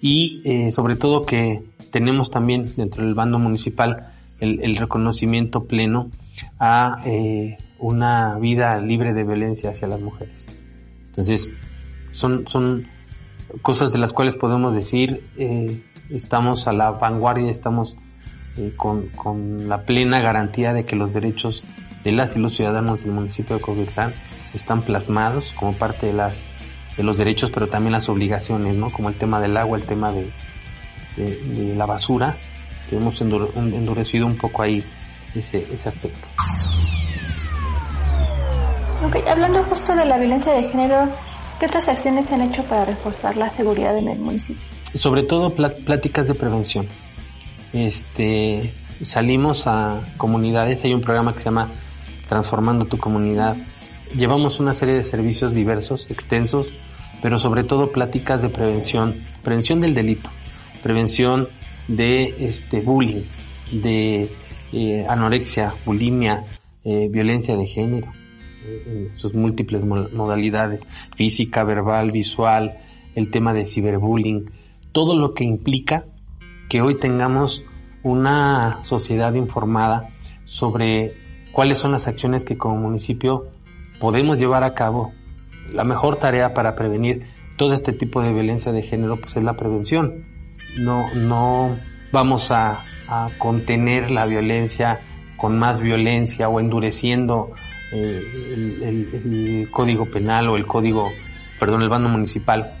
y 0.00 0.70
sobre 0.72 0.96
todo 0.96 1.22
que 1.22 1.62
tenemos 1.92 2.30
también 2.30 2.72
dentro 2.76 3.04
del 3.04 3.14
bando 3.14 3.38
municipal 3.38 4.12
el, 4.42 4.76
reconocimiento 4.76 5.64
pleno 5.64 6.10
a 6.58 7.00
eh, 7.04 7.58
una 7.78 8.38
vida 8.38 8.80
libre 8.80 9.12
de 9.12 9.22
violencia 9.22 9.70
hacia 9.70 9.86
las 9.86 10.00
mujeres. 10.00 10.46
Entonces, 11.06 11.54
son, 12.10 12.48
son 12.48 12.88
cosas 13.60 13.92
de 13.92 13.98
las 13.98 14.12
cuales 14.12 14.36
podemos 14.36 14.74
decir, 14.74 15.24
eh, 15.36 15.82
estamos 16.10 16.66
a 16.66 16.72
la 16.72 16.90
vanguardia, 16.90 17.52
estamos 17.52 17.96
eh, 18.56 18.72
con, 18.76 19.08
con, 19.08 19.68
la 19.68 19.84
plena 19.84 20.20
garantía 20.20 20.72
de 20.72 20.84
que 20.84 20.96
los 20.96 21.14
derechos 21.14 21.62
de 22.02 22.10
las 22.10 22.34
y 22.36 22.40
los 22.40 22.54
ciudadanos 22.56 23.04
del 23.04 23.12
municipio 23.12 23.56
de 23.56 23.62
Covitlán 23.62 24.12
están 24.54 24.82
plasmados 24.82 25.52
como 25.52 25.74
parte 25.74 26.06
de 26.06 26.12
las 26.12 26.46
de 26.96 27.02
los 27.02 27.16
derechos, 27.16 27.50
pero 27.50 27.68
también 27.68 27.92
las 27.92 28.08
obligaciones, 28.08 28.74
¿no? 28.74 28.92
Como 28.92 29.08
el 29.08 29.16
tema 29.16 29.40
del 29.40 29.56
agua, 29.56 29.78
el 29.78 29.84
tema 29.84 30.12
de, 30.12 30.30
de, 31.16 31.74
la 31.74 31.86
basura, 31.86 32.36
que 32.88 32.96
hemos 32.96 33.20
endurecido 33.20 34.26
un 34.26 34.36
poco 34.36 34.62
ahí 34.62 34.84
ese, 35.34 35.66
ese 35.72 35.88
aspecto. 35.88 36.28
hablando 39.26 39.64
justo 39.64 39.94
de 39.94 40.04
la 40.04 40.18
violencia 40.18 40.52
de 40.52 40.64
género, 40.64 41.10
¿qué 41.58 41.66
otras 41.66 41.88
acciones 41.88 42.26
se 42.26 42.34
han 42.34 42.42
hecho 42.42 42.62
para 42.64 42.84
reforzar 42.84 43.36
la 43.36 43.50
seguridad 43.50 43.96
en 43.96 44.08
el 44.08 44.18
municipio? 44.18 44.62
Sobre 44.94 45.22
todo 45.22 45.54
pláticas 45.54 46.28
de 46.28 46.34
prevención. 46.34 46.86
Este, 47.72 48.70
salimos 49.00 49.66
a 49.66 50.00
comunidades, 50.18 50.84
hay 50.84 50.92
un 50.92 51.00
programa 51.00 51.32
que 51.32 51.38
se 51.38 51.46
llama 51.46 51.70
Transformando 52.28 52.84
tu 52.84 52.98
comunidad. 52.98 53.56
Llevamos 54.16 54.60
una 54.60 54.74
serie 54.74 54.94
de 54.94 55.04
servicios 55.04 55.54
diversos, 55.54 56.10
extensos, 56.10 56.72
pero 57.22 57.38
sobre 57.38 57.64
todo 57.64 57.92
pláticas 57.92 58.42
de 58.42 58.50
prevención, 58.50 59.24
prevención 59.42 59.80
del 59.80 59.94
delito, 59.94 60.30
prevención 60.82 61.48
de 61.88 62.46
este 62.46 62.82
bullying, 62.82 63.22
de 63.70 64.28
eh, 64.72 65.06
anorexia, 65.08 65.72
bulimia, 65.86 66.44
eh, 66.84 67.08
violencia 67.10 67.56
de 67.56 67.66
género, 67.66 68.12
sus 69.14 69.34
múltiples 69.34 69.84
modalidades, 69.84 70.82
física, 71.16 71.64
verbal, 71.64 72.12
visual, 72.12 72.78
el 73.14 73.30
tema 73.30 73.52
de 73.54 73.64
ciberbullying, 73.64 74.50
todo 74.92 75.16
lo 75.16 75.32
que 75.32 75.44
implica 75.44 76.04
que 76.68 76.82
hoy 76.82 76.96
tengamos 76.96 77.64
una 78.02 78.78
sociedad 78.82 79.34
informada 79.34 80.10
sobre 80.44 81.14
cuáles 81.52 81.78
son 81.78 81.92
las 81.92 82.08
acciones 82.08 82.44
que 82.44 82.58
como 82.58 82.76
municipio 82.76 83.46
podemos 84.02 84.38
llevar 84.38 84.64
a 84.64 84.74
cabo. 84.74 85.14
La 85.72 85.84
mejor 85.84 86.16
tarea 86.16 86.52
para 86.52 86.74
prevenir 86.74 87.22
todo 87.56 87.72
este 87.72 87.92
tipo 87.92 88.20
de 88.20 88.34
violencia 88.34 88.72
de 88.72 88.82
género 88.82 89.16
pues 89.16 89.36
es 89.36 89.42
la 89.42 89.54
prevención 89.54 90.26
no, 90.76 91.12
no 91.14 91.78
vamos 92.10 92.50
a, 92.50 92.84
contener 93.36 94.10
la 94.10 94.24
violencia 94.24 95.00
con 95.36 95.58
más 95.58 95.80
violencia 95.80 96.48
o 96.48 96.60
endureciendo 96.60 97.52
eh, 97.92 98.80
el, 98.84 99.68
código 99.70 100.06
penal 100.06 100.48
o 100.48 100.56
el 100.56 100.66
código, 100.66 101.12
perdón, 101.60 101.82
el 101.82 101.90
bando 101.90 102.08
municipal, 102.08 102.72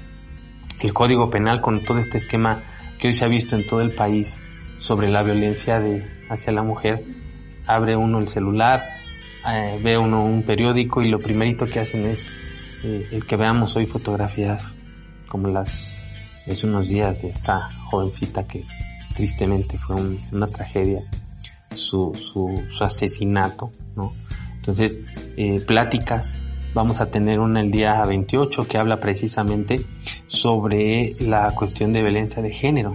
el 0.80 0.94
código 0.94 1.28
penal 1.28 1.60
con 1.60 1.84
todo 1.84 1.98
este 1.98 2.16
esquema 2.16 2.62
que 2.98 3.08
hoy 3.08 3.12
se 3.12 3.26
ha 3.26 3.28
visto 3.28 3.56
en 3.56 3.66
todo 3.66 3.82
el 3.82 3.90
país 3.94 4.42
sobre 4.78 5.10
la 5.10 5.22
violencia 5.22 5.80
de, 5.80 6.02
hacia 6.30 6.50
la 6.54 6.62
mujer. 6.62 7.04
Abre 7.66 7.94
uno 7.94 8.18
el 8.18 8.28
celular, 8.28 8.84
eh, 9.48 9.80
ve 9.82 9.98
uno 9.98 10.24
un 10.24 10.42
periódico 10.42 11.02
y 11.02 11.08
lo 11.08 11.20
primerito 11.20 11.66
que 11.66 11.80
hacen 11.80 12.06
es 12.06 12.30
eh, 12.84 13.08
el 13.10 13.26
que 13.26 13.36
veamos 13.36 13.76
hoy 13.76 13.86
fotografías 13.86 14.82
como 15.28 15.48
las 15.48 15.98
hace 16.50 16.66
unos 16.66 16.88
días 16.88 17.22
de 17.22 17.28
esta 17.28 17.70
jovencita 17.90 18.44
que 18.44 18.64
tristemente 19.14 19.78
fue 19.78 19.96
una 20.32 20.48
tragedia, 20.48 21.02
su, 21.70 22.12
su, 22.14 22.54
su, 22.70 22.84
asesinato, 22.84 23.70
¿no? 23.94 24.12
Entonces, 24.56 25.00
eh, 25.36 25.60
pláticas, 25.60 26.44
vamos 26.74 27.00
a 27.00 27.10
tener 27.10 27.40
una 27.40 27.60
el 27.60 27.70
día 27.70 28.04
28 28.04 28.66
que 28.66 28.78
habla 28.78 28.98
precisamente 28.98 29.84
sobre 30.26 31.14
la 31.20 31.50
cuestión 31.52 31.92
de 31.92 32.02
violencia 32.02 32.42
de 32.42 32.52
género 32.52 32.94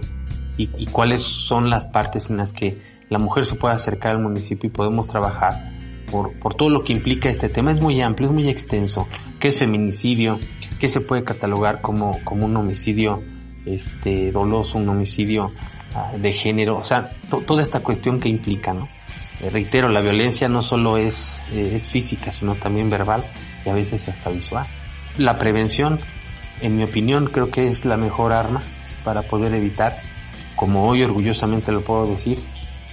y, 0.56 0.68
y 0.76 0.86
cuáles 0.86 1.22
son 1.22 1.70
las 1.70 1.86
partes 1.86 2.30
en 2.30 2.38
las 2.38 2.52
que 2.52 2.78
la 3.08 3.18
mujer 3.18 3.46
se 3.46 3.54
puede 3.54 3.74
acercar 3.74 4.16
al 4.16 4.22
municipio 4.22 4.68
y 4.68 4.72
podemos 4.72 5.08
trabajar 5.08 5.77
por, 6.10 6.32
por, 6.34 6.54
todo 6.54 6.70
lo 6.70 6.84
que 6.84 6.92
implica 6.92 7.28
este 7.28 7.48
tema. 7.48 7.72
Es 7.72 7.80
muy 7.80 8.00
amplio, 8.00 8.28
es 8.28 8.34
muy 8.34 8.48
extenso. 8.48 9.08
¿Qué 9.38 9.48
es 9.48 9.58
feminicidio? 9.58 10.38
¿Qué 10.78 10.88
se 10.88 11.00
puede 11.00 11.24
catalogar 11.24 11.80
como, 11.80 12.18
como 12.24 12.46
un 12.46 12.56
homicidio 12.56 13.22
este, 13.66 14.32
doloso, 14.32 14.78
un 14.78 14.88
homicidio 14.88 15.52
ah, 15.94 16.12
de 16.16 16.32
género, 16.32 16.78
o 16.78 16.84
sea, 16.84 17.10
toda 17.46 17.62
esta 17.62 17.80
cuestión 17.80 18.20
que 18.20 18.28
implica, 18.28 18.72
¿no? 18.72 18.88
Eh, 19.40 19.50
reitero, 19.50 19.88
la 19.88 20.00
violencia 20.00 20.48
no 20.48 20.62
solo 20.62 20.96
es, 20.96 21.42
eh, 21.52 21.72
es 21.74 21.88
física, 21.88 22.32
sino 22.32 22.54
también 22.54 22.90
verbal 22.90 23.24
y 23.64 23.68
a 23.68 23.74
veces 23.74 24.08
hasta 24.08 24.30
visual. 24.30 24.66
La 25.16 25.38
prevención, 25.38 26.00
en 26.60 26.76
mi 26.76 26.84
opinión, 26.84 27.26
creo 27.26 27.50
que 27.50 27.66
es 27.66 27.84
la 27.84 27.96
mejor 27.96 28.32
arma 28.32 28.62
para 29.04 29.22
poder 29.22 29.54
evitar, 29.54 30.02
como 30.56 30.88
hoy 30.88 31.02
orgullosamente 31.02 31.72
lo 31.72 31.82
puedo 31.82 32.06
decir, 32.06 32.38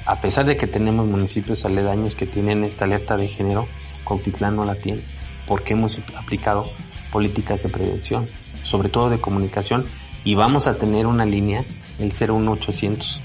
a 0.05 0.21
pesar 0.21 0.45
de 0.45 0.55
que 0.57 0.67
tenemos 0.67 1.07
municipios 1.07 1.65
aledaños 1.65 2.15
que 2.15 2.25
tienen 2.25 2.63
esta 2.63 2.85
alerta 2.85 3.17
de 3.17 3.27
género, 3.27 3.67
Cuautitlán 4.03 4.55
no 4.55 4.65
la 4.65 4.75
tiene, 4.75 5.03
porque 5.47 5.73
hemos 5.73 5.99
aplicado 6.15 6.71
políticas 7.11 7.63
de 7.63 7.69
prevención, 7.69 8.27
sobre 8.63 8.89
todo 8.89 9.09
de 9.09 9.19
comunicación 9.19 9.85
y 10.25 10.35
vamos 10.35 10.67
a 10.67 10.77
tener 10.77 11.05
una 11.05 11.23
línea, 11.23 11.63
el 11.99 12.11
01800, 12.11 13.21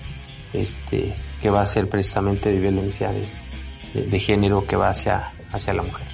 este, 0.53 1.17
que 1.41 1.51
va 1.51 1.63
a 1.63 1.67
ser 1.67 1.89
precisamente 1.89 2.53
de 2.53 2.61
violencia 2.61 3.11
de, 3.11 4.19
género 4.21 4.67
que 4.67 4.77
va 4.77 4.91
hacia, 4.91 5.33
hacia 5.51 5.75
la 5.75 5.83
mujer. 5.83 6.07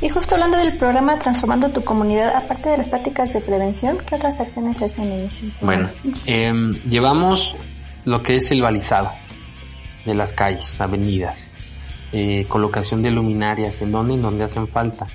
Y 0.00 0.08
justo 0.08 0.34
hablando 0.34 0.58
del 0.58 0.76
programa 0.76 1.18
Transformando 1.20 1.70
tu 1.70 1.84
Comunidad, 1.84 2.34
aparte 2.34 2.70
de 2.70 2.78
las 2.78 2.88
prácticas 2.88 3.32
de 3.32 3.40
prevención, 3.40 3.98
¿qué 4.04 4.16
otras 4.16 4.40
acciones 4.40 4.78
se 4.78 4.86
hacen 4.86 5.12
en 5.12 5.26
ese 5.26 5.46
Bueno, 5.60 5.88
em, 6.26 6.72
llevamos 6.82 7.54
lo 8.04 8.22
que 8.22 8.36
es 8.36 8.50
el 8.50 8.62
balizado 8.62 9.10
de 10.04 10.14
las 10.14 10.32
calles, 10.32 10.80
avenidas, 10.80 11.54
eh, 12.12 12.46
colocación 12.48 13.02
de 13.02 13.10
luminarias 13.10 13.80
en 13.82 13.92
donde 13.92 14.14
y 14.14 14.18
donde 14.18 14.44
hacen 14.44 14.66
falta. 14.66 15.06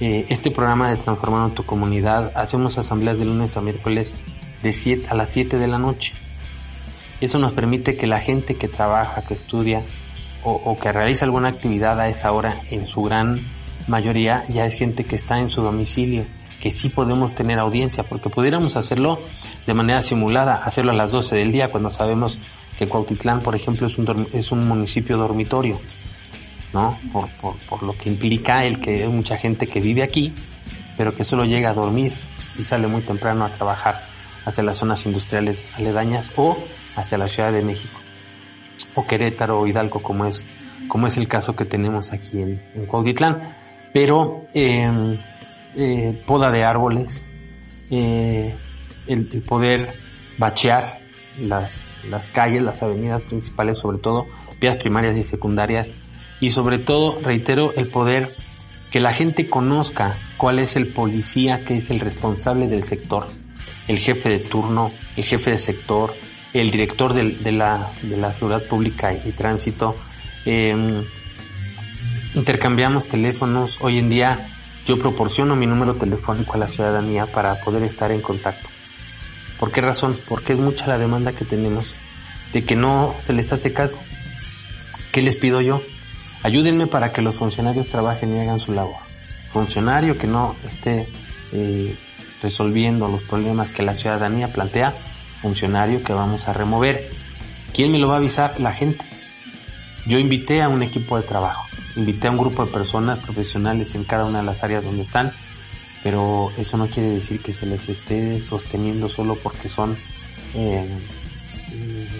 Eh, 0.00 0.26
este 0.28 0.50
programa 0.50 0.90
de 0.90 0.96
Transformando 0.96 1.54
tu 1.54 1.64
Comunidad 1.64 2.32
hacemos 2.34 2.78
asambleas 2.78 3.18
de 3.18 3.24
lunes 3.24 3.56
a 3.56 3.60
miércoles 3.60 4.14
de 4.62 4.72
7 4.72 5.06
a 5.08 5.14
las 5.14 5.30
7 5.30 5.58
de 5.58 5.68
la 5.68 5.78
noche. 5.78 6.14
Eso 7.20 7.38
nos 7.38 7.52
permite 7.52 7.96
que 7.96 8.06
la 8.06 8.20
gente 8.20 8.56
que 8.56 8.68
trabaja, 8.68 9.22
que 9.22 9.34
estudia 9.34 9.82
o, 10.48 10.76
que 10.78 10.92
realiza 10.92 11.24
alguna 11.24 11.48
actividad 11.48 11.98
a 11.98 12.08
esa 12.08 12.30
hora, 12.30 12.60
en 12.70 12.86
su 12.86 13.02
gran 13.02 13.40
mayoría 13.88 14.44
ya 14.48 14.64
es 14.64 14.74
gente 14.74 15.04
que 15.04 15.16
está 15.16 15.40
en 15.40 15.50
su 15.50 15.60
domicilio 15.60 16.24
que 16.60 16.70
sí 16.70 16.88
podemos 16.88 17.34
tener 17.34 17.58
audiencia, 17.58 18.04
porque 18.04 18.30
pudiéramos 18.30 18.76
hacerlo 18.76 19.20
de 19.66 19.74
manera 19.74 20.02
simulada, 20.02 20.62
hacerlo 20.64 20.92
a 20.92 20.94
las 20.94 21.10
12 21.10 21.36
del 21.36 21.52
día, 21.52 21.70
cuando 21.70 21.90
sabemos 21.90 22.38
que 22.78 22.86
Cuautitlán, 22.86 23.40
por 23.40 23.54
ejemplo, 23.54 23.86
es 23.86 23.98
un, 23.98 24.28
es 24.32 24.52
un 24.52 24.66
municipio 24.66 25.16
dormitorio, 25.16 25.80
¿no? 26.72 26.98
Por, 27.12 27.28
por, 27.68 27.82
lo 27.82 27.96
que 27.96 28.10
implica 28.10 28.64
el 28.64 28.80
que 28.80 29.02
hay 29.02 29.08
mucha 29.08 29.36
gente 29.36 29.66
que 29.66 29.80
vive 29.80 30.02
aquí, 30.02 30.32
pero 30.96 31.14
que 31.14 31.24
solo 31.24 31.44
llega 31.44 31.70
a 31.70 31.74
dormir 31.74 32.14
y 32.58 32.64
sale 32.64 32.86
muy 32.86 33.02
temprano 33.02 33.44
a 33.44 33.50
trabajar 33.50 34.06
hacia 34.44 34.62
las 34.62 34.78
zonas 34.78 35.04
industriales 35.06 35.70
aledañas 35.74 36.32
o 36.36 36.56
hacia 36.94 37.18
la 37.18 37.28
Ciudad 37.28 37.52
de 37.52 37.62
México, 37.62 37.98
o 38.94 39.06
Querétaro 39.06 39.60
o 39.60 39.66
Hidalgo, 39.66 40.02
como 40.02 40.26
es, 40.26 40.46
como 40.88 41.06
es 41.06 41.16
el 41.16 41.28
caso 41.28 41.54
que 41.54 41.64
tenemos 41.64 42.12
aquí 42.12 42.40
en, 42.40 42.62
en 42.74 42.86
Cuautitlán. 42.86 43.54
Pero 43.92 44.46
eh, 44.52 45.18
eh, 45.76 46.22
poda 46.26 46.50
de 46.50 46.64
árboles, 46.64 47.28
eh, 47.90 48.54
el, 49.06 49.26
poder 49.42 49.94
bachear 50.38 51.00
las, 51.38 52.00
las 52.08 52.30
calles, 52.30 52.62
las 52.62 52.82
avenidas 52.82 53.22
principales, 53.22 53.78
sobre 53.78 53.98
todo 53.98 54.26
vías 54.60 54.76
primarias 54.76 55.16
y 55.16 55.22
secundarias, 55.22 55.94
y 56.40 56.50
sobre 56.50 56.78
todo, 56.78 57.20
reitero, 57.20 57.72
el 57.74 57.88
poder 57.88 58.34
que 58.90 59.00
la 59.00 59.12
gente 59.12 59.48
conozca 59.48 60.16
cuál 60.36 60.58
es 60.58 60.76
el 60.76 60.88
policía 60.88 61.64
que 61.64 61.76
es 61.76 61.90
el 61.90 62.00
responsable 62.00 62.68
del 62.68 62.84
sector, 62.84 63.26
el 63.88 63.98
jefe 63.98 64.28
de 64.28 64.38
turno, 64.38 64.92
el 65.16 65.24
jefe 65.24 65.50
de 65.50 65.58
sector, 65.58 66.14
el 66.52 66.70
director 66.70 67.12
de, 67.12 67.32
de, 67.32 67.52
la, 67.52 67.92
de 68.02 68.16
la, 68.16 68.32
seguridad 68.32 68.66
pública 68.66 69.12
y, 69.12 69.32
tránsito. 69.32 69.96
Eh, 70.44 71.04
intercambiamos 72.34 73.08
teléfonos. 73.08 73.78
Hoy 73.80 73.98
en 73.98 74.08
día 74.08 74.55
yo 74.86 74.98
proporciono 74.98 75.56
mi 75.56 75.66
número 75.66 75.96
telefónico 75.96 76.54
a 76.54 76.58
la 76.58 76.68
ciudadanía 76.68 77.26
para 77.26 77.56
poder 77.60 77.82
estar 77.82 78.12
en 78.12 78.20
contacto. 78.20 78.68
¿Por 79.58 79.72
qué 79.72 79.80
razón? 79.80 80.16
Porque 80.28 80.52
es 80.52 80.58
mucha 80.58 80.86
la 80.86 80.98
demanda 80.98 81.32
que 81.32 81.44
tenemos 81.44 81.94
de 82.52 82.64
que 82.64 82.76
no 82.76 83.14
se 83.22 83.32
les 83.32 83.52
hace 83.52 83.72
caso. 83.72 83.98
¿Qué 85.12 85.22
les 85.22 85.36
pido 85.36 85.60
yo? 85.60 85.82
Ayúdenme 86.42 86.86
para 86.86 87.12
que 87.12 87.22
los 87.22 87.36
funcionarios 87.36 87.88
trabajen 87.88 88.36
y 88.36 88.40
hagan 88.40 88.60
su 88.60 88.72
labor. 88.72 88.96
Funcionario 89.52 90.16
que 90.16 90.26
no 90.26 90.54
esté 90.68 91.08
eh, 91.52 91.96
resolviendo 92.42 93.08
los 93.08 93.24
problemas 93.24 93.70
que 93.70 93.82
la 93.82 93.94
ciudadanía 93.94 94.52
plantea, 94.52 94.94
funcionario 95.42 96.04
que 96.04 96.12
vamos 96.12 96.46
a 96.46 96.52
remover. 96.52 97.10
¿Quién 97.72 97.90
me 97.90 97.98
lo 97.98 98.08
va 98.08 98.14
a 98.14 98.18
avisar? 98.18 98.60
La 98.60 98.72
gente. 98.72 99.04
Yo 100.06 100.18
invité 100.18 100.62
a 100.62 100.68
un 100.68 100.82
equipo 100.82 101.16
de 101.16 101.24
trabajo, 101.24 101.65
invité 101.96 102.28
a 102.28 102.30
un 102.30 102.36
grupo 102.36 102.64
de 102.64 102.72
personas 102.72 103.18
profesionales 103.18 103.94
en 103.94 104.04
cada 104.04 104.26
una 104.26 104.40
de 104.40 104.44
las 104.44 104.62
áreas 104.62 104.84
donde 104.84 105.02
están, 105.02 105.32
pero 106.02 106.52
eso 106.56 106.76
no 106.76 106.88
quiere 106.88 107.10
decir 107.10 107.40
que 107.40 107.52
se 107.52 107.66
les 107.66 107.88
esté 107.88 108.42
sosteniendo 108.42 109.08
solo 109.08 109.36
porque 109.42 109.68
son 109.68 109.96
eh, 110.54 110.88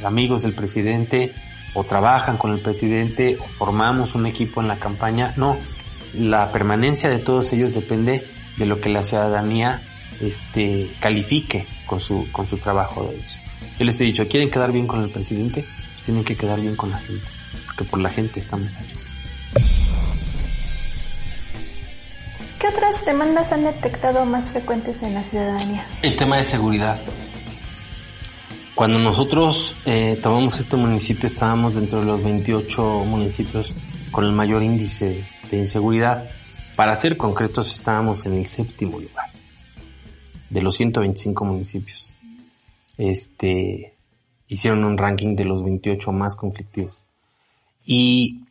amigos 0.04 0.42
del 0.42 0.54
presidente 0.54 1.34
o 1.74 1.84
trabajan 1.84 2.38
con 2.38 2.52
el 2.52 2.60
presidente 2.60 3.36
o 3.38 3.44
formamos 3.44 4.14
un 4.14 4.26
equipo 4.26 4.60
en 4.60 4.68
la 4.68 4.76
campaña. 4.76 5.34
No, 5.36 5.56
la 6.14 6.50
permanencia 6.50 7.10
de 7.10 7.18
todos 7.18 7.52
ellos 7.52 7.74
depende 7.74 8.26
de 8.56 8.66
lo 8.66 8.80
que 8.80 8.88
la 8.88 9.04
ciudadanía 9.04 9.82
este, 10.20 10.90
califique 11.00 11.66
con 11.86 12.00
su, 12.00 12.26
con 12.32 12.48
su 12.48 12.56
trabajo 12.56 13.04
de 13.04 13.16
ellos. 13.16 13.38
Yo 13.78 13.84
les 13.84 14.00
he 14.00 14.04
dicho, 14.04 14.26
¿quieren 14.26 14.50
quedar 14.50 14.72
bien 14.72 14.86
con 14.86 15.02
el 15.02 15.10
presidente? 15.10 15.66
Pues 15.92 16.04
tienen 16.04 16.24
que 16.24 16.34
quedar 16.34 16.60
bien 16.60 16.76
con 16.76 16.90
la 16.90 16.98
gente, 16.98 17.28
porque 17.66 17.84
por 17.84 18.00
la 18.00 18.08
gente 18.08 18.40
estamos 18.40 18.74
aquí. 18.76 18.94
¿Qué 22.58 22.68
otras 22.68 23.04
demandas 23.04 23.52
han 23.52 23.64
detectado 23.64 24.24
más 24.24 24.48
frecuentes 24.48 25.02
en 25.02 25.12
la 25.12 25.22
ciudadanía? 25.22 25.86
El 26.00 26.16
tema 26.16 26.38
de 26.38 26.42
seguridad. 26.42 26.98
Cuando 28.74 28.98
nosotros 28.98 29.76
eh, 29.84 30.18
tomamos 30.22 30.58
este 30.58 30.76
municipio 30.76 31.26
estábamos 31.26 31.74
dentro 31.74 32.00
de 32.00 32.06
los 32.06 32.22
28 32.22 33.04
municipios 33.04 33.74
con 34.10 34.24
el 34.24 34.32
mayor 34.32 34.62
índice 34.62 35.26
de 35.50 35.58
inseguridad. 35.58 36.30
Para 36.76 36.96
ser 36.96 37.18
concretos 37.18 37.74
estábamos 37.74 38.24
en 38.24 38.34
el 38.34 38.46
séptimo 38.46 38.98
lugar 38.98 39.30
de 40.48 40.62
los 40.62 40.76
125 40.76 41.44
municipios. 41.44 42.14
Este, 42.96 43.94
hicieron 44.48 44.84
un 44.84 44.96
ranking 44.96 45.36
de 45.36 45.44
los 45.44 45.62
28 45.62 46.10
más 46.12 46.34
conflictivos. 46.34 47.04
Y 47.84 48.44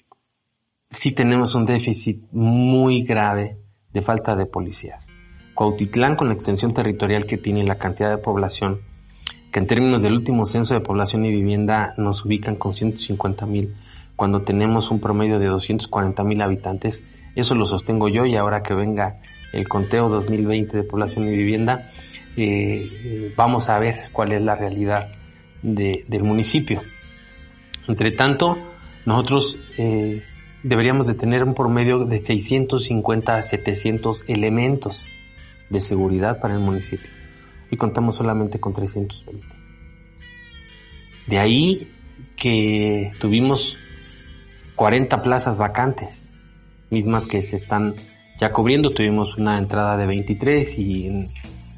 sí 0.91 1.11
tenemos 1.11 1.55
un 1.55 1.65
déficit 1.65 2.23
muy 2.31 3.03
grave 3.03 3.64
de 3.95 4.01
falta 4.01 4.36
de 4.36 4.45
policías. 4.45 5.08
Cuautitlán, 5.55 6.17
con 6.17 6.27
la 6.27 6.34
extensión 6.34 6.73
territorial 6.73 7.25
que 7.25 7.38
tiene 7.38 7.62
y 7.62 7.65
la 7.65 7.77
cantidad 7.79 8.10
de 8.10 8.17
población, 8.17 8.81
que 9.51 9.60
en 9.60 9.67
términos 9.67 10.03
del 10.03 10.13
último 10.13 10.45
censo 10.45 10.73
de 10.73 10.81
población 10.81 11.23
y 11.23 11.31
vivienda 11.31 11.93
nos 11.97 12.25
ubican 12.25 12.58
con 12.58 12.73
150 12.73 13.45
mil, 13.45 13.73
cuando 14.17 14.41
tenemos 14.41 14.91
un 14.91 14.99
promedio 14.99 15.39
de 15.39 15.47
240 15.47 16.23
mil 16.25 16.41
habitantes, 16.41 17.05
eso 17.36 17.55
lo 17.55 17.65
sostengo 17.65 18.10
yo 18.10 18.25
y 18.25 18.36
ahora 18.36 18.63
que 18.63 18.73
venga 18.73 19.21
el 19.53 19.67
conteo 19.69 20.10
2020 20.10 20.75
de 20.75 20.84
población 20.84 21.29
y 21.29 21.31
vivienda, 21.31 21.89
eh, 22.36 23.34
vamos 23.38 23.69
a 23.69 23.79
ver 23.79 24.10
cuál 24.12 24.34
es 24.34 24.41
la 24.41 24.55
realidad 24.55 25.08
de, 25.62 26.03
del 26.10 26.23
municipio. 26.23 26.81
Entre 27.88 28.12
tanto, 28.12 28.58
nosotros 29.05 29.58
eh, 29.77 30.21
deberíamos 30.65 31.06
de 31.06 31.13
tener 31.13 31.43
un 31.43 31.54
promedio 31.54 32.06
de 32.06 32.23
650 32.23 33.36
a 33.36 33.43
700 33.43 34.23
elementos 34.28 35.12
de 35.69 35.80
seguridad 35.80 36.39
para 36.39 36.56
el 36.56 36.60
municipio 36.60 37.10
y 37.69 37.78
contamos 37.78 38.15
solamente 38.15 38.60
con 38.60 38.73
320. 38.73 39.45
De 41.28 41.38
ahí 41.38 41.91
que 42.36 43.12
tuvimos 43.19 43.78
40 44.75 45.21
plazas 45.21 45.60
vacantes, 45.60 46.30
mismas 46.89 47.28
que 47.28 47.43
se 47.43 47.58
están 47.58 47.93
ya 48.39 48.51
cubriendo. 48.51 48.91
Tuvimos 48.91 49.38
una 49.38 49.60
entrada 49.60 49.97
de 49.97 50.08
23 50.08 50.80
y 50.80 51.08
en 51.08 51.30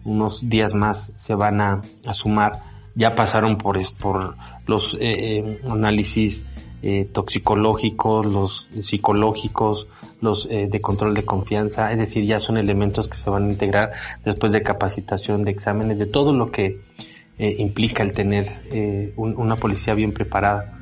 unos 0.05 0.49
días 0.49 0.73
más 0.73 1.11
se 1.15 1.35
van 1.35 1.59
a, 1.59 1.81
sumar. 2.11 2.63
Ya 2.95 3.15
pasaron 3.15 3.57
por, 3.57 3.77
por 3.97 4.35
los 4.65 4.93
eh, 4.95 4.97
eh, 5.01 5.61
análisis 5.69 6.47
eh, 6.81 7.09
toxicológicos, 7.11 8.25
los 8.25 8.69
psicológicos, 8.79 9.87
los 10.21 10.47
eh, 10.49 10.67
de 10.69 10.81
control 10.81 11.13
de 11.13 11.23
confianza, 11.23 11.91
es 11.91 11.97
decir, 11.97 12.25
ya 12.25 12.39
son 12.39 12.57
elementos 12.57 13.07
que 13.07 13.17
se 13.17 13.29
van 13.29 13.47
a 13.47 13.51
integrar 13.51 13.91
después 14.23 14.51
de 14.51 14.63
capacitación, 14.63 15.43
de 15.43 15.51
exámenes, 15.51 15.99
de 15.99 16.07
todo 16.07 16.33
lo 16.33 16.51
que 16.51 16.81
eh, 17.37 17.55
implica 17.59 18.03
el 18.03 18.13
tener 18.13 18.47
eh, 18.71 19.13
un, 19.15 19.35
una 19.37 19.55
policía 19.55 19.93
bien 19.93 20.13
preparada. 20.13 20.73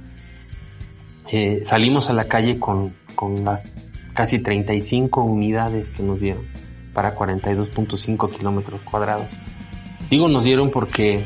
salimos 1.64 2.10
a 2.10 2.14
la 2.14 2.26
calle 2.26 2.60
con, 2.60 2.94
con 3.16 3.44
las 3.44 3.68
casi 4.14 4.40
35 4.40 5.22
unidades 5.22 5.92
que 5.92 6.04
nos 6.04 6.20
dieron 6.20 6.46
para 6.94 7.16
42.5 7.16 8.32
kilómetros 8.32 8.82
cuadrados. 8.82 9.28
Digo 10.10 10.28
nos 10.30 10.44
dieron 10.44 10.72
porque 10.72 11.22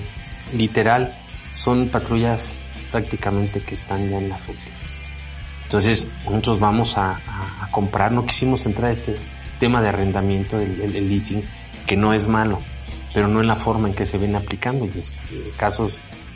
literal 0.53 1.13
son 1.53 1.89
patrullas 1.89 2.55
prácticamente 2.91 3.61
que 3.61 3.75
están 3.75 4.09
ya 4.09 4.17
en 4.17 4.29
las 4.29 4.47
últimas. 4.47 5.01
Entonces 5.63 6.09
nosotros 6.25 6.59
vamos 6.59 6.97
a, 6.97 7.11
a, 7.11 7.65
a 7.65 7.71
comprar, 7.71 8.11
no 8.11 8.25
quisimos 8.25 8.65
entrar 8.65 8.89
a 8.89 8.93
este 8.93 9.15
tema 9.59 9.81
de 9.81 9.89
arrendamiento, 9.89 10.57
el, 10.57 11.09
leasing, 11.09 11.43
que 11.85 11.95
no 11.95 12.13
es 12.13 12.27
malo, 12.27 12.57
pero 13.13 13.27
no 13.27 13.41
en 13.41 13.47
la 13.47 13.55
forma 13.55 13.89
en 13.89 13.93
que 13.93 14.05
se 14.05 14.17
viene 14.17 14.37
aplicando. 14.37 14.85
Y 14.85 14.99
es, 14.99 15.11
eh, 15.31 15.53
casos 15.57 15.93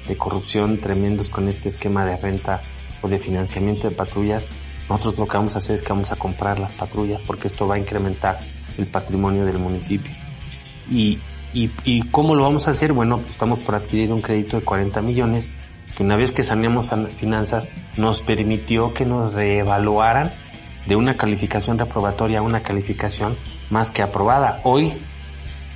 de 0.07 0.17
corrupción 0.17 0.79
tremendos 0.79 1.29
con 1.29 1.47
este 1.47 1.69
esquema 1.69 2.05
de 2.05 2.17
renta 2.17 2.61
o 3.01 3.07
de 3.07 3.19
financiamiento 3.19 3.89
de 3.89 3.95
patrullas, 3.95 4.47
nosotros 4.89 5.17
lo 5.17 5.27
que 5.27 5.37
vamos 5.37 5.55
a 5.55 5.59
hacer 5.59 5.75
es 5.75 5.81
que 5.81 5.89
vamos 5.89 6.11
a 6.11 6.17
comprar 6.17 6.59
las 6.59 6.73
patrullas 6.73 7.21
porque 7.21 7.47
esto 7.47 7.67
va 7.67 7.75
a 7.75 7.79
incrementar 7.79 8.39
el 8.77 8.85
patrimonio 8.85 9.45
del 9.45 9.57
municipio. 9.57 10.13
Y, 10.91 11.19
y, 11.53 11.71
y 11.85 12.01
¿cómo 12.09 12.35
lo 12.35 12.43
vamos 12.43 12.67
a 12.67 12.71
hacer? 12.71 12.91
Bueno, 12.91 13.17
pues 13.19 13.31
estamos 13.31 13.59
por 13.59 13.75
adquirir 13.75 14.11
un 14.11 14.21
crédito 14.21 14.59
de 14.59 14.65
40 14.65 15.01
millones 15.01 15.53
que 15.95 16.03
una 16.03 16.15
vez 16.15 16.31
que 16.31 16.43
saneamos 16.43 16.89
finanzas 17.19 17.69
nos 17.97 18.21
permitió 18.21 18.93
que 18.93 19.05
nos 19.05 19.33
reevaluaran 19.33 20.31
de 20.85 20.95
una 20.95 21.15
calificación 21.15 21.77
reprobatoria 21.77 22.39
a 22.39 22.41
una 22.41 22.61
calificación 22.61 23.35
más 23.69 23.91
que 23.91 24.01
aprobada. 24.01 24.59
Hoy, 24.63 24.93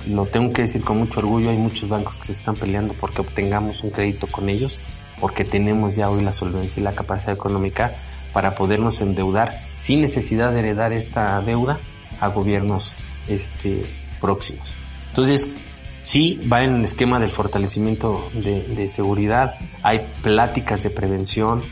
lo 0.08 0.26
tengo 0.26 0.52
que 0.52 0.62
decir 0.62 0.82
con 0.82 0.98
mucho 0.98 1.20
orgullo, 1.20 1.50
hay 1.50 1.56
muchos 1.56 1.88
bancos 1.88 2.18
que 2.18 2.26
se 2.26 2.32
están 2.32 2.56
peleando 2.56 2.94
porque 2.94 3.20
obtengamos 3.20 3.82
un 3.82 3.90
crédito 3.90 4.26
con 4.26 4.48
ellos, 4.48 4.78
porque 5.20 5.44
tenemos 5.44 5.96
ya 5.96 6.10
hoy 6.10 6.22
la 6.22 6.32
solvencia 6.32 6.80
y 6.80 6.84
la 6.84 6.92
capacidad 6.92 7.32
económica 7.32 7.96
para 8.32 8.54
podernos 8.54 9.00
endeudar 9.00 9.64
sin 9.76 10.00
necesidad 10.00 10.52
de 10.52 10.60
heredar 10.60 10.92
esta 10.92 11.40
deuda 11.40 11.78
a 12.20 12.28
gobiernos 12.28 12.92
este, 13.28 13.82
próximos. 14.20 14.74
Entonces, 15.08 15.54
sí 16.00 16.40
va 16.50 16.64
en 16.64 16.76
el 16.76 16.84
esquema 16.84 17.18
del 17.18 17.30
fortalecimiento 17.30 18.30
de, 18.32 18.88
seguridad, 18.88 19.54
hay 19.82 20.06
pláticas 20.22 20.82
de 20.82 20.90
prevención, 20.90 21.62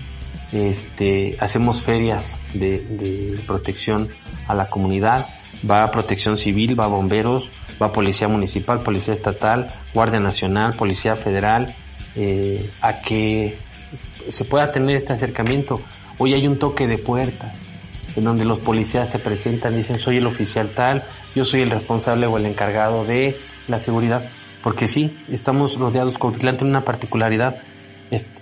este, 0.53 1.37
hacemos 1.41 1.83
ferias 1.83 2.41
de, 2.55 2.81
de, 2.81 3.39
protección 3.47 4.09
a 4.47 4.55
la 4.55 4.69
comunidad, 4.71 5.27
va 5.69 5.91
Protección 5.91 6.37
Civil, 6.37 6.79
va 6.79 6.87
Bomberos, 6.87 7.51
va 7.81 7.93
Policía 7.93 8.29
Municipal, 8.29 8.81
Policía 8.81 9.15
Estatal, 9.15 9.75
Guardia 9.95 10.21
Nacional, 10.21 10.75
Policía 10.75 11.17
Federal, 11.17 11.75
eh, 12.15 12.71
a 12.81 13.01
que 13.01 13.59
se 14.29 14.45
pueda 14.45 14.73
tener 14.73 14.97
este 14.97 15.13
acercamiento. 15.13 15.81
Hoy 16.19 16.35
hay 16.35 16.47
un 16.47 16.59
toque 16.59 16.87
de 16.87 16.99
puertas, 16.99 17.55
en 18.17 18.25
donde 18.25 18.45
los 18.45 18.59
policías 18.59 19.11
se 19.11 19.19
presentan 19.19 19.77
dicen 19.77 19.99
soy 19.99 20.17
el 20.17 20.27
oficial 20.27 20.71
tal, 20.71 21.05
yo 21.35 21.45
soy 21.45 21.61
el 21.61 21.71
responsable 21.71 22.27
o 22.27 22.39
el 22.39 22.47
encargado 22.47 23.05
de 23.05 23.37
la 23.69 23.79
seguridad. 23.79 24.31
Porque 24.63 24.89
sí, 24.89 25.17
estamos 25.29 25.79
rodeados, 25.79 26.19
Cuautitlán 26.19 26.57
tiene 26.57 26.71
una 26.71 26.85
particularidad, 26.85 27.63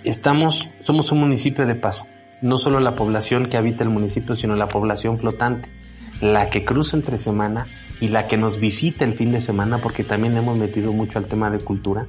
estamos, 0.03 0.69
somos 0.81 1.11
un 1.11 1.19
municipio 1.19 1.65
de 1.67 1.75
paso, 1.75 2.07
no 2.41 2.57
solo 2.57 2.79
la 2.79 2.95
población 2.95 3.47
que 3.47 3.57
habita 3.57 3.83
el 3.83 3.89
municipio, 3.89 4.33
sino 4.33 4.55
la 4.55 4.67
población 4.67 5.19
flotante, 5.19 5.69
la 6.21 6.49
que 6.49 6.65
cruza 6.65 6.97
entre 6.97 7.17
semana 7.17 7.67
y 7.99 8.07
la 8.07 8.27
que 8.27 8.37
nos 8.37 8.59
visita 8.59 9.05
el 9.05 9.13
fin 9.13 9.31
de 9.31 9.41
semana, 9.41 9.79
porque 9.79 10.03
también 10.03 10.35
hemos 10.35 10.57
metido 10.57 10.93
mucho 10.93 11.19
al 11.19 11.27
tema 11.27 11.49
de 11.49 11.59
cultura, 11.59 12.07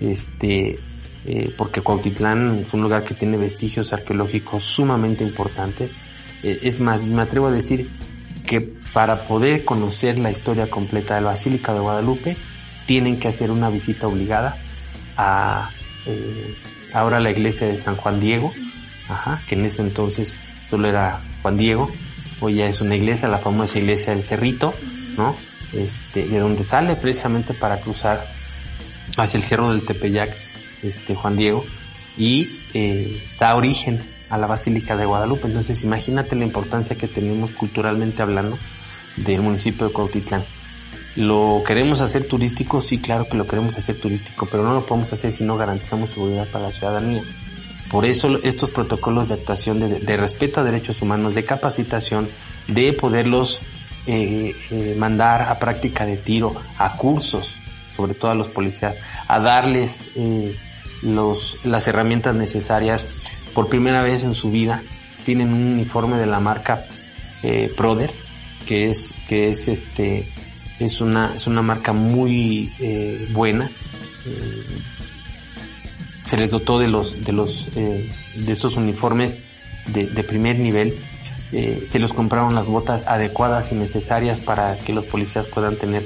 este, 0.00 0.78
eh, 1.24 1.52
porque 1.56 1.80
Cuautitlán 1.80 2.64
es 2.66 2.72
un 2.72 2.82
lugar 2.82 3.04
que 3.04 3.14
tiene 3.14 3.36
vestigios 3.36 3.92
arqueológicos 3.92 4.64
sumamente 4.64 5.24
importantes. 5.24 5.98
Eh, 6.42 6.60
es 6.62 6.80
más, 6.80 7.04
me 7.04 7.22
atrevo 7.22 7.48
a 7.48 7.50
decir 7.50 7.90
que 8.48 8.62
para 8.92 9.28
poder 9.28 9.64
conocer 9.64 10.18
la 10.18 10.30
historia 10.30 10.68
completa 10.68 11.14
de 11.14 11.20
la 11.20 11.28
Basílica 11.28 11.74
de 11.74 11.80
Guadalupe, 11.80 12.36
tienen 12.86 13.20
que 13.20 13.28
hacer 13.28 13.50
una 13.50 13.68
visita 13.68 14.08
obligada 14.08 14.56
a 15.16 15.70
eh, 16.06 16.56
ahora 16.94 17.20
la 17.20 17.30
iglesia 17.30 17.68
de 17.68 17.76
San 17.78 17.96
Juan 17.96 18.18
Diego, 18.18 18.52
ajá, 19.08 19.42
que 19.46 19.54
en 19.54 19.66
ese 19.66 19.82
entonces 19.82 20.38
solo 20.70 20.88
era 20.88 21.20
Juan 21.42 21.58
Diego, 21.58 21.90
hoy 22.40 22.54
ya 22.56 22.66
es 22.66 22.80
una 22.80 22.96
iglesia, 22.96 23.28
la 23.28 23.38
famosa 23.38 23.78
iglesia 23.78 24.14
del 24.14 24.22
Cerrito, 24.22 24.72
¿no? 25.16 25.36
Este, 25.74 26.26
de 26.26 26.38
donde 26.38 26.64
sale 26.64 26.96
precisamente 26.96 27.52
para 27.52 27.82
cruzar 27.82 28.26
hacia 29.18 29.36
el 29.36 29.44
Cerro 29.44 29.70
del 29.70 29.84
Tepeyac, 29.84 30.34
este 30.82 31.14
Juan 31.14 31.36
Diego, 31.36 31.64
y 32.16 32.60
eh, 32.72 33.22
da 33.38 33.54
origen 33.54 34.00
a 34.30 34.38
la 34.38 34.46
Basílica 34.46 34.96
de 34.96 35.06
Guadalupe. 35.06 35.46
Entonces 35.46 35.82
imagínate 35.84 36.36
la 36.36 36.44
importancia 36.44 36.96
que 36.96 37.08
tenemos 37.08 37.52
culturalmente 37.52 38.22
hablando 38.22 38.58
del 39.16 39.42
municipio 39.42 39.88
de 39.88 39.92
Cuautitlán. 39.92 40.44
¿Lo 41.16 41.62
queremos 41.66 42.00
hacer 42.00 42.28
turístico? 42.28 42.80
Sí, 42.80 42.98
claro 42.98 43.26
que 43.28 43.36
lo 43.36 43.46
queremos 43.46 43.76
hacer 43.76 43.98
turístico, 43.98 44.46
pero 44.50 44.62
no 44.62 44.72
lo 44.74 44.86
podemos 44.86 45.12
hacer 45.12 45.32
si 45.32 45.42
no 45.42 45.56
garantizamos 45.56 46.10
seguridad 46.10 46.46
para 46.48 46.68
la 46.68 46.72
ciudadanía. 46.72 47.24
Por 47.90 48.04
eso 48.04 48.38
estos 48.42 48.70
protocolos 48.70 49.28
de 49.28 49.34
actuación 49.34 49.80
de, 49.80 50.16
respeto 50.16 50.60
a 50.60 50.64
derechos 50.64 51.00
humanos, 51.00 51.34
de 51.34 51.44
capacitación, 51.44 52.28
de 52.68 52.92
poderlos 52.92 53.62
eh, 54.06 54.54
eh, 54.70 54.94
mandar 54.98 55.42
a 55.42 55.58
práctica 55.58 56.04
de 56.04 56.18
tiro, 56.18 56.54
a 56.76 56.96
cursos, 56.96 57.56
sobre 57.96 58.14
todo 58.14 58.30
a 58.30 58.34
los 58.34 58.48
policías, 58.48 58.98
a 59.26 59.40
darles 59.40 60.10
eh, 60.16 60.54
los, 61.02 61.58
las 61.64 61.88
herramientas 61.88 62.34
necesarias 62.34 63.08
por 63.54 63.68
primera 63.68 64.02
vez 64.02 64.24
en 64.24 64.34
su 64.34 64.50
vida. 64.50 64.82
Tienen 65.24 65.52
un 65.52 65.72
uniforme 65.74 66.16
de 66.16 66.26
la 66.26 66.40
marca 66.40 66.86
Proder, 67.76 68.10
que 68.66 68.90
es, 68.90 69.14
que 69.28 69.48
es 69.48 69.68
este, 69.68 70.28
es 70.78 71.00
una, 71.00 71.34
es 71.34 71.46
una 71.46 71.62
marca 71.62 71.92
muy 71.92 72.72
eh, 72.78 73.28
buena. 73.32 73.70
Eh, 74.26 74.66
se 76.22 76.36
les 76.36 76.50
dotó 76.50 76.78
de 76.78 76.88
los, 76.88 77.24
de 77.24 77.32
los, 77.32 77.68
eh, 77.74 78.08
de 78.36 78.52
estos 78.52 78.76
uniformes 78.76 79.40
de, 79.86 80.06
de 80.06 80.22
primer 80.22 80.58
nivel. 80.58 80.98
se 81.50 81.98
los 81.98 82.12
compraron 82.12 82.54
las 82.54 82.66
botas 82.66 83.04
adecuadas 83.06 83.72
y 83.72 83.74
necesarias 83.74 84.38
para 84.38 84.76
que 84.78 84.92
los 84.92 85.06
policías 85.06 85.46
puedan 85.46 85.76
tener 85.76 86.02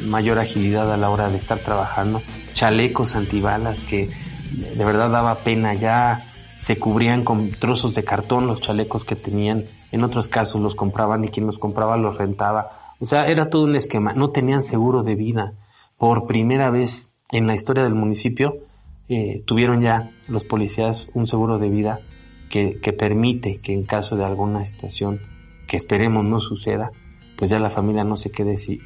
mayor 0.00 0.38
agilidad 0.38 0.92
a 0.92 0.96
la 0.96 1.10
hora 1.10 1.30
de 1.30 1.36
estar 1.36 1.58
trabajando. 1.58 2.20
Chalecos 2.52 3.14
antibalas 3.14 3.80
que 3.84 4.10
de 4.56 4.84
verdad 4.84 5.10
daba 5.10 5.36
pena 5.36 5.74
ya 5.74 6.30
se 6.58 6.78
cubrían 6.78 7.24
con 7.24 7.50
trozos 7.50 7.94
de 7.94 8.04
cartón 8.04 8.46
los 8.46 8.60
chalecos 8.60 9.04
que 9.04 9.16
tenían. 9.16 9.64
En 9.92 10.02
otros 10.02 10.28
casos 10.28 10.60
los 10.60 10.74
compraban 10.74 11.24
y 11.24 11.28
quien 11.28 11.46
los 11.46 11.58
compraba 11.58 11.96
los 11.96 12.16
rentaba 12.16 12.84
o 13.00 13.06
sea, 13.06 13.26
era 13.26 13.50
todo 13.50 13.64
un 13.64 13.76
esquema. 13.76 14.12
No 14.12 14.30
tenían 14.30 14.62
seguro 14.62 15.02
de 15.02 15.14
vida. 15.14 15.54
Por 15.98 16.26
primera 16.26 16.70
vez 16.70 17.14
en 17.32 17.46
la 17.46 17.54
historia 17.54 17.84
del 17.84 17.94
municipio 17.94 18.58
eh, 19.08 19.42
tuvieron 19.46 19.82
ya 19.82 20.10
los 20.28 20.44
policías 20.44 21.10
un 21.14 21.26
seguro 21.26 21.58
de 21.58 21.68
vida 21.68 22.00
que, 22.50 22.80
que, 22.80 22.92
permite 22.92 23.58
que 23.58 23.72
en 23.72 23.84
caso 23.84 24.16
de 24.16 24.24
alguna 24.24 24.64
situación 24.64 25.20
que 25.66 25.76
esperemos 25.76 26.24
no 26.24 26.40
suceda, 26.40 26.92
pues 27.36 27.50
ya 27.50 27.58
la 27.58 27.70
familia 27.70 28.04
no 28.04 28.16
se 28.16 28.30
quede 28.30 28.56
sin, 28.56 28.80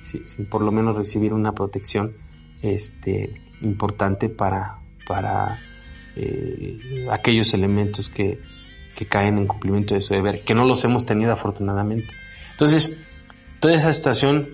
por 0.51 0.63
lo 0.63 0.73
menos 0.73 0.97
recibir 0.97 1.35
una 1.35 1.53
protección 1.53 2.17
este, 2.63 3.41
importante 3.61 4.29
para, 4.29 4.79
para 5.09 5.59
eh, 6.15 7.09
aquellos 7.11 7.53
elementos 7.55 8.09
que, 8.09 8.39
que 8.95 9.07
caen 9.07 9.39
en 9.39 9.49
cumplimiento 9.49 9.95
de 9.95 10.03
su 10.03 10.15
deber, 10.15 10.43
que 10.43 10.55
no 10.55 10.65
los 10.65 10.85
hemos 10.85 11.05
tenido 11.05 11.33
afortunadamente. 11.33 12.15
Entonces, 12.53 13.01
Toda 13.61 13.75
esa 13.75 13.93
situación 13.93 14.51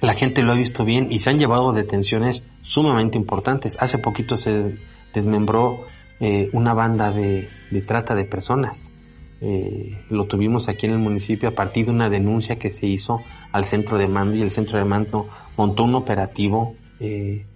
la 0.00 0.14
gente 0.14 0.42
lo 0.42 0.52
ha 0.52 0.56
visto 0.56 0.84
bien 0.84 1.12
y 1.12 1.20
se 1.20 1.30
han 1.30 1.38
llevado 1.38 1.72
detenciones 1.72 2.44
sumamente 2.62 3.16
importantes. 3.16 3.76
Hace 3.80 3.98
poquito 3.98 4.36
se 4.36 4.76
desmembró 5.14 5.86
eh, 6.18 6.50
una 6.52 6.74
banda 6.74 7.12
de, 7.12 7.48
trata 7.86 8.16
de 8.16 8.24
personas. 8.24 8.90
Eh, 9.40 10.00
lo 10.10 10.26
tuvimos 10.26 10.68
aquí 10.68 10.86
en 10.86 10.92
el 10.92 10.98
municipio 10.98 11.48
a 11.48 11.52
partir 11.52 11.86
de 11.86 11.92
una 11.92 12.10
denuncia 12.10 12.58
que 12.58 12.70
se 12.70 12.86
hizo 12.86 13.20
al 13.52 13.66
centro 13.66 13.98
de 13.98 14.08
mando 14.08 14.36
y 14.36 14.42
el 14.42 14.50
centro 14.50 14.78
de 14.78 14.84
mando 14.84 15.28
montó 15.56 15.84
un 15.84 15.94
operativo 15.94 16.74
eh, 16.98 17.46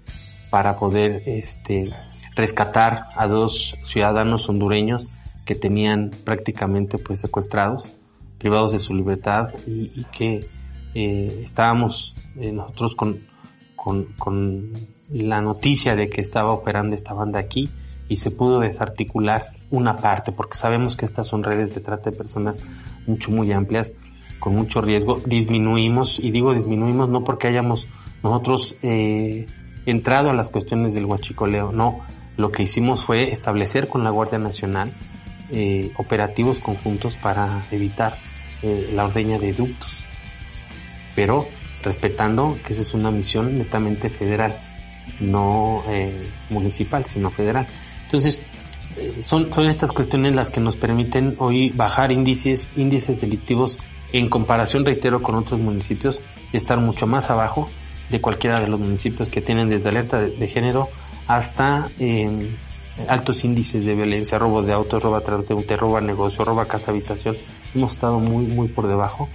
para 0.50 0.76
poder 0.78 1.24
este, 1.26 1.90
rescatar 2.38 3.08
a 3.14 3.26
dos 3.26 3.76
ciudadanos 3.82 4.48
hondureños 4.48 5.06
que 5.44 5.54
tenían 5.54 6.10
prácticamente 6.24 6.96
pues 6.96 7.20
secuestrados, 7.20 7.92
privados 8.38 8.72
de 8.72 8.78
su 8.78 8.94
libertad 8.94 9.50
y 9.66 10.04
que 10.04 10.48
eh, 10.94 11.42
estábamos 11.44 12.14
eh, 12.36 12.50
nosotros 12.50 12.96
con, 12.96 13.20
con, 13.76 14.72
la 15.10 15.40
noticia 15.40 15.96
de 15.96 16.10
que 16.10 16.20
estaba 16.20 16.52
operando 16.52 16.94
esta 16.94 17.14
banda 17.14 17.40
aquí 17.40 17.70
y 18.08 18.18
se 18.18 18.30
pudo 18.30 18.60
desarticular 18.60 19.46
una 19.70 19.96
parte, 19.96 20.32
porque 20.32 20.58
sabemos 20.58 20.96
que 20.96 21.06
estas 21.06 21.26
son 21.26 21.44
redes 21.44 21.74
de 21.74 21.80
trata 21.80 22.10
de 22.10 22.16
personas 22.16 22.62
mucho, 23.06 23.30
muy 23.30 23.50
amplias, 23.52 23.94
con 24.38 24.54
mucho 24.54 24.82
riesgo. 24.82 25.20
Disminuimos, 25.24 26.18
y 26.18 26.30
digo 26.30 26.52
disminuimos 26.52 27.08
no 27.08 27.24
porque 27.24 27.48
hayamos 27.48 27.86
nosotros 28.22 28.74
eh, 28.82 29.46
entrado 29.86 30.28
a 30.28 30.34
las 30.34 30.50
cuestiones 30.50 30.94
del 30.94 31.06
huachicoleo, 31.06 31.72
no. 31.72 32.00
Lo 32.38 32.50
que 32.50 32.62
hicimos 32.62 33.04
fue 33.04 33.32
establecer 33.32 33.88
con 33.88 34.02
la 34.02 34.10
Guardia 34.10 34.38
Nacional 34.38 34.90
operativos 35.96 36.58
conjuntos 36.58 37.16
para 37.16 37.66
evitar 37.70 38.16
la 38.62 39.06
ordeña 39.06 39.38
de 39.38 39.54
ductos 39.54 40.06
pero 41.18 41.48
respetando 41.82 42.56
que 42.64 42.74
esa 42.74 42.82
es 42.82 42.94
una 42.94 43.10
misión 43.10 43.58
netamente 43.58 44.08
federal, 44.08 44.56
no 45.18 45.82
eh, 45.88 46.28
municipal, 46.48 47.06
sino 47.06 47.32
federal. 47.32 47.66
Entonces, 48.04 48.44
eh, 48.96 49.18
son, 49.22 49.52
son 49.52 49.66
estas 49.66 49.90
cuestiones 49.90 50.36
las 50.36 50.50
que 50.50 50.60
nos 50.60 50.76
permiten 50.76 51.34
hoy 51.38 51.70
bajar 51.70 52.12
índices, 52.12 52.70
índices 52.76 53.20
delictivos 53.20 53.80
en 54.12 54.30
comparación, 54.30 54.84
reitero, 54.84 55.20
con 55.20 55.34
otros 55.34 55.58
municipios, 55.58 56.22
y 56.52 56.56
estar 56.56 56.78
mucho 56.78 57.08
más 57.08 57.32
abajo 57.32 57.68
de 58.10 58.20
cualquiera 58.20 58.60
de 58.60 58.68
los 58.68 58.78
municipios 58.78 59.28
que 59.28 59.40
tienen 59.40 59.68
desde 59.68 59.88
alerta 59.88 60.20
de, 60.20 60.46
género 60.46 60.88
hasta 61.28 61.88
em, 62.00 62.56
altos 63.06 63.44
índices 63.44 63.84
de 63.84 63.94
violencia, 63.94 64.38
robo 64.38 64.62
de 64.62 64.72
autos, 64.72 65.02
robo 65.02 65.20
transeúnte, 65.20 65.76
robo 65.76 66.00
negocio, 66.00 66.44
robo 66.44 66.66
casa 66.66 66.90
habitación. 66.90 67.36
Hemos 67.74 67.92
estado 67.92 68.18
muy, 68.18 68.46
muy 68.46 68.68
por 68.68 68.88
debajo 68.88 69.28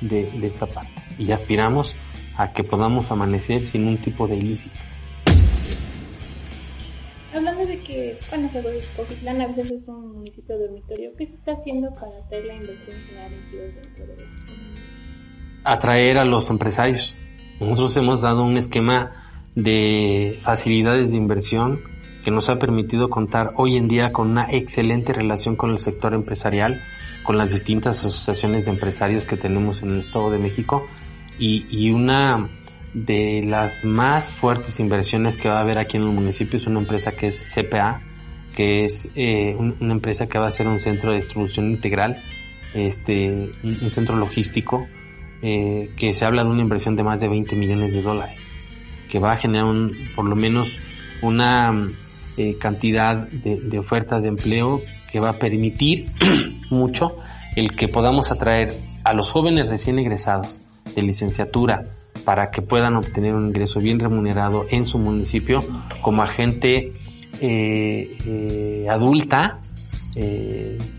de, 0.00 0.30
de 0.30 0.46
esta 0.46 0.66
parte 0.66 1.02
y 1.18 1.30
aspiramos 1.32 1.96
a 2.36 2.52
que 2.52 2.64
podamos 2.64 3.10
amanecer 3.10 3.60
sin 3.62 3.86
un 3.86 3.96
tipo 3.96 4.26
de 4.28 4.36
ilícito. 4.36 4.78
Hablando 7.32 7.66
de 7.66 7.80
que, 7.80 8.18
bueno, 8.30 8.50
Coquitlán 8.96 9.40
a 9.42 9.46
veces 9.46 9.70
es 9.70 9.86
un 9.86 10.14
municipio 10.14 10.58
dormitorio, 10.58 11.12
¿qué 11.16 11.26
se 11.26 11.34
está 11.34 11.52
haciendo 11.52 11.94
para 11.94 12.18
atraer 12.24 12.46
la 12.46 12.54
inversión 12.54 12.96
general 13.06 13.30
dentro 13.30 14.06
de 14.06 14.26
Atraer 15.62 16.18
a 16.18 16.24
los 16.24 16.48
empresarios. 16.50 17.16
Nosotros 17.60 17.96
hemos 17.96 18.22
dado 18.22 18.44
un 18.44 18.56
esquema 18.56 19.25
de 19.56 20.38
facilidades 20.42 21.10
de 21.10 21.16
inversión 21.16 21.80
que 22.22 22.30
nos 22.30 22.48
ha 22.50 22.58
permitido 22.58 23.08
contar 23.08 23.52
hoy 23.56 23.76
en 23.76 23.88
día 23.88 24.12
con 24.12 24.30
una 24.30 24.52
excelente 24.52 25.12
relación 25.12 25.56
con 25.56 25.70
el 25.70 25.78
sector 25.78 26.14
empresarial, 26.14 26.82
con 27.22 27.38
las 27.38 27.52
distintas 27.52 28.04
asociaciones 28.04 28.66
de 28.66 28.72
empresarios 28.72 29.26
que 29.26 29.36
tenemos 29.36 29.82
en 29.82 29.90
el 29.90 30.00
Estado 30.00 30.30
de 30.30 30.38
México 30.38 30.86
y, 31.38 31.90
una 31.90 32.48
de 32.94 33.42
las 33.44 33.84
más 33.84 34.32
fuertes 34.32 34.80
inversiones 34.80 35.36
que 35.36 35.48
va 35.48 35.58
a 35.58 35.60
haber 35.60 35.78
aquí 35.78 35.96
en 35.96 36.04
el 36.04 36.10
municipio 36.10 36.58
es 36.58 36.66
una 36.66 36.80
empresa 36.80 37.12
que 37.12 37.26
es 37.26 37.42
CPA, 37.42 38.00
que 38.54 38.84
es 38.84 39.10
eh, 39.16 39.54
una 39.56 39.92
empresa 39.92 40.26
que 40.26 40.38
va 40.38 40.46
a 40.46 40.50
ser 40.50 40.66
un 40.66 40.80
centro 40.80 41.10
de 41.10 41.18
distribución 41.18 41.70
integral, 41.70 42.22
este, 42.74 43.50
un, 43.62 43.90
centro 43.90 44.16
logístico 44.16 44.86
eh, 45.42 45.90
que 45.96 46.14
se 46.14 46.24
habla 46.24 46.42
de 46.42 46.50
una 46.50 46.62
inversión 46.62 46.96
de 46.96 47.02
más 47.02 47.20
de 47.20 47.28
20 47.28 47.54
millones 47.54 47.92
de 47.92 48.02
dólares, 48.02 48.52
que 49.08 49.18
va 49.18 49.32
a 49.32 49.36
generar 49.36 49.66
un, 49.66 49.96
por 50.14 50.24
lo 50.24 50.36
menos 50.36 50.78
una 51.22 51.90
eh, 52.36 52.56
cantidad 52.60 53.16
de, 53.16 53.60
de 53.60 53.78
ofertas 53.78 54.22
de 54.22 54.28
empleo 54.28 54.80
que 55.10 55.20
va 55.20 55.30
a 55.30 55.32
permitir 55.34 56.06
mucho 56.70 57.16
el 57.54 57.74
que 57.74 57.88
podamos 57.88 58.30
atraer 58.30 58.78
a 59.04 59.14
los 59.14 59.30
jóvenes 59.30 59.68
recién 59.68 59.98
egresados 59.98 60.62
de 60.94 61.02
licenciatura 61.02 61.84
para 62.24 62.50
que 62.50 62.60
puedan 62.60 62.96
obtener 62.96 63.34
un 63.34 63.48
ingreso 63.48 63.80
bien 63.80 64.00
remunerado 64.00 64.66
en 64.70 64.84
su 64.84 64.98
municipio 64.98 65.64
como 66.02 66.22
agente 66.22 66.92
eh, 67.40 68.18
eh, 68.26 68.86
adulta, 68.90 69.60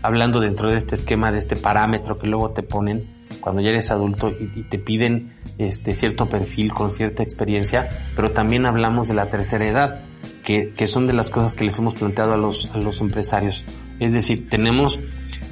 hablando 0.00 0.38
dentro 0.38 0.70
de 0.70 0.78
este 0.78 0.94
esquema, 0.94 1.32
de 1.32 1.38
este 1.38 1.56
parámetro 1.56 2.18
que 2.18 2.28
luego 2.28 2.50
te 2.50 2.62
ponen 2.62 3.17
cuando 3.40 3.62
ya 3.62 3.70
eres 3.70 3.90
adulto 3.90 4.30
y, 4.30 4.62
te 4.62 4.78
piden 4.78 5.34
este 5.58 5.94
cierto 5.94 6.28
perfil 6.28 6.72
con 6.72 6.90
cierta 6.90 7.22
experiencia, 7.22 7.88
pero 8.14 8.32
también 8.32 8.66
hablamos 8.66 9.08
de 9.08 9.14
la 9.14 9.26
tercera 9.26 9.66
edad, 9.66 10.00
que, 10.44 10.72
que 10.74 10.86
son 10.86 11.06
de 11.06 11.12
las 11.12 11.30
cosas 11.30 11.54
que 11.54 11.64
les 11.64 11.78
hemos 11.78 11.94
planteado 11.94 12.34
a 12.34 12.36
los, 12.36 12.66
a 12.74 12.78
los 12.78 13.00
empresarios. 13.00 13.64
Es 14.00 14.12
decir, 14.12 14.48
tenemos 14.48 14.98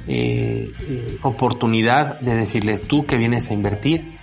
eh, 0.07 0.71
eh, 0.79 1.17
oportunidad 1.21 2.19
de 2.21 2.35
decirles 2.35 2.83
tú 2.83 3.05
que 3.05 3.17
vienes 3.17 3.49
a 3.51 3.53
invertir 3.53 4.17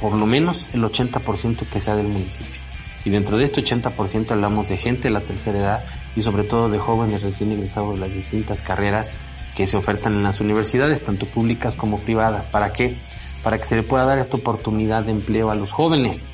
por 0.00 0.14
lo 0.14 0.26
menos 0.26 0.70
el 0.72 0.82
80% 0.82 1.68
que 1.68 1.80
sea 1.80 1.96
del 1.96 2.08
municipio. 2.08 2.60
Y 3.04 3.10
dentro 3.10 3.36
de 3.36 3.44
este 3.44 3.62
80% 3.62 4.30
hablamos 4.30 4.68
de 4.68 4.76
gente 4.76 5.04
de 5.04 5.10
la 5.10 5.20
tercera 5.20 5.58
edad 5.58 5.84
y 6.16 6.22
sobre 6.22 6.44
todo 6.44 6.68
de 6.68 6.78
jóvenes 6.78 7.22
recién 7.22 7.52
egresados 7.52 7.94
de 7.94 8.00
las 8.00 8.14
distintas 8.14 8.62
carreras 8.62 9.12
que 9.54 9.66
se 9.66 9.76
ofertan 9.76 10.14
en 10.14 10.22
las 10.22 10.40
universidades, 10.40 11.04
tanto 11.04 11.26
públicas 11.26 11.76
como 11.76 11.98
privadas. 11.98 12.46
¿Para 12.46 12.72
qué? 12.72 12.96
Para 13.42 13.58
que 13.58 13.64
se 13.64 13.76
le 13.76 13.82
pueda 13.82 14.04
dar 14.04 14.18
esta 14.18 14.36
oportunidad 14.36 15.04
de 15.04 15.12
empleo 15.12 15.50
a 15.50 15.54
los 15.54 15.70
jóvenes. 15.70 16.30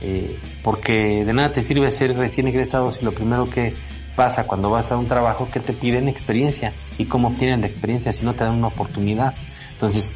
Eh, 0.00 0.38
porque 0.62 1.24
de 1.24 1.32
nada 1.32 1.52
te 1.52 1.62
sirve 1.62 1.90
ser 1.90 2.16
recién 2.16 2.46
egresado 2.46 2.90
si 2.90 3.04
lo 3.04 3.12
primero 3.12 3.48
que 3.48 3.74
pasa 4.16 4.46
cuando 4.46 4.70
vas 4.70 4.92
a 4.92 4.96
un 4.96 5.06
trabajo 5.06 5.48
que 5.50 5.60
te 5.60 5.72
piden 5.72 6.08
experiencia. 6.08 6.72
¿Y 6.98 7.06
cómo 7.06 7.28
obtienen 7.28 7.62
la 7.62 7.66
experiencia 7.66 8.12
si 8.12 8.24
no 8.24 8.34
te 8.34 8.44
dan 8.44 8.54
una 8.54 8.68
oportunidad? 8.68 9.34
Entonces, 9.72 10.12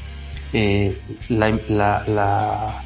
eh, 0.52 1.00
la, 1.28 2.82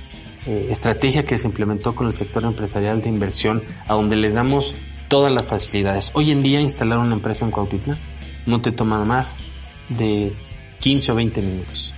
eh, 0.47 0.69
estrategia 0.71 1.25
que 1.25 1.39
se 1.39 1.49
implementó 1.49 1.95
con 1.95 2.07
el 2.07 2.13
sector 2.13 2.45
empresarial 2.45 3.03
de 3.03 3.09
inversión, 3.09 3.63
a 3.89 3.95
donde 3.95 4.17
les 4.17 4.35
damos 4.35 4.75
todas 5.09 5.33
las 5.33 5.49
facilidades. 5.49 6.11
Hoy 6.15 6.31
en 6.31 6.43
día 6.43 6.61
instalar 6.61 6.99
una 6.99 7.15
empresa 7.15 7.45
en 7.45 7.51
Cuautitlán 7.51 7.99
no 8.47 8.61
te 8.61 8.73
toma 8.73 9.05
más 9.05 9.39
de 9.89 10.33
15 10.81 11.13
o 11.13 11.15
20 11.15 11.43
minutos. 11.43 11.95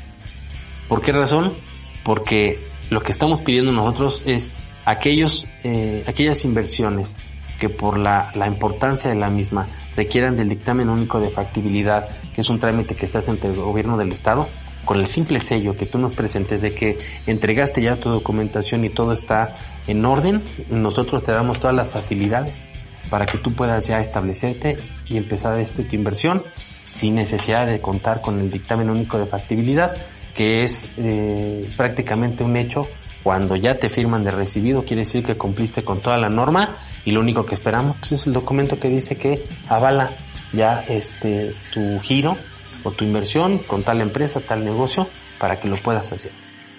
¿Por 0.89 1.03
qué 1.03 1.13
razón? 1.13 1.55
Porque 2.03 2.59
lo 2.91 3.03
que 3.03 3.13
estamos 3.13 3.41
pidiendo 3.41 3.73
nosotros 3.73 4.23
es 4.27 4.53
aquellos, 4.85 5.49
eh, 5.63 6.05
aquellas 6.07 6.45
inversiones 6.45 7.17
que 7.59 7.69
por 7.69 7.99
la, 7.99 8.31
la 8.35 8.47
importancia 8.47 9.09
de 9.09 9.17
la 9.17 9.31
misma 9.31 9.67
requieran 9.97 10.37
del 10.37 10.49
dictamen 10.49 10.89
único 10.89 11.21
de 11.21 11.31
factibilidad, 11.31 12.09
que 12.35 12.41
es 12.41 12.51
un 12.51 12.59
trámite 12.59 12.95
que 12.95 13.07
se 13.07 13.19
hace 13.19 13.31
entre 13.31 13.51
el 13.51 13.57
gobierno 13.57 13.97
del 13.97 14.13
Estado, 14.13 14.49
con 14.85 14.99
el 14.99 15.07
simple 15.07 15.41
sello 15.41 15.77
que 15.77 15.87
tú 15.87 15.99
nos 15.99 16.13
presentes 16.13 16.61
de 16.61 16.75
que 16.75 16.99
entregaste 17.27 17.81
ya 17.81 17.97
tu 17.97 18.11
documentación 18.11 18.85
y 18.85 18.91
todo 18.91 19.13
está 19.13 19.57
en 19.87 20.05
orden, 20.05 20.43
nosotros 20.69 21.23
te 21.23 21.33
damos 21.33 21.59
todas 21.59 21.75
las 21.75 21.91
facilidades 21.91 22.63
para 23.09 23.27
que 23.27 23.39
tú 23.39 23.51
puedas 23.53 23.87
ya 23.87 24.01
establecerte 24.01 24.77
y 25.07 25.17
empezar 25.17 25.59
este, 25.59 25.85
tu 25.85 25.97
inversión 25.97 26.43
sin 26.89 27.17
necesidad 27.17 27.67
de 27.67 27.81
contar 27.81 28.21
con 28.21 28.41
el 28.41 28.51
dictamen 28.51 28.91
único 28.91 29.19
de 29.19 29.27
factibilidad, 29.27 29.95
que 30.35 30.63
es 30.63 30.93
eh, 30.97 31.69
prácticamente 31.77 32.45
un 32.45 32.57
hecho 32.57 32.87
cuando 33.25 33.57
ya 33.57 33.79
te 33.79 33.89
firman 33.89 34.23
de 34.23 34.31
recibido, 34.31 34.85
quiere 34.85 35.03
decir 35.03 35.25
que 35.25 35.37
cumpliste 35.37 35.83
con 35.83 36.01
toda 36.01 36.19
la 36.19 36.29
norma 36.29 36.77
y 37.05 37.11
lo 37.11 37.21
único 37.21 37.47
que 37.47 37.55
esperamos 37.55 37.97
pues, 37.99 38.13
es 38.13 38.27
el 38.27 38.35
documento 38.35 38.79
que 38.79 38.89
dice 38.89 39.17
que 39.17 39.47
avala 39.69 40.11
ya 40.53 40.85
este 40.89 41.55
tu 41.73 41.99
giro 42.01 42.37
o 42.85 42.93
tu 42.93 43.05
inversión 43.05 43.59
con 43.59 43.83
tal 43.83 44.03
empresa, 44.03 44.41
tal 44.41 44.65
negocio, 44.65 45.09
para 45.39 45.59
que 45.59 45.69
lo 45.69 45.77
puedas 45.77 46.13
hacer. 46.13 46.33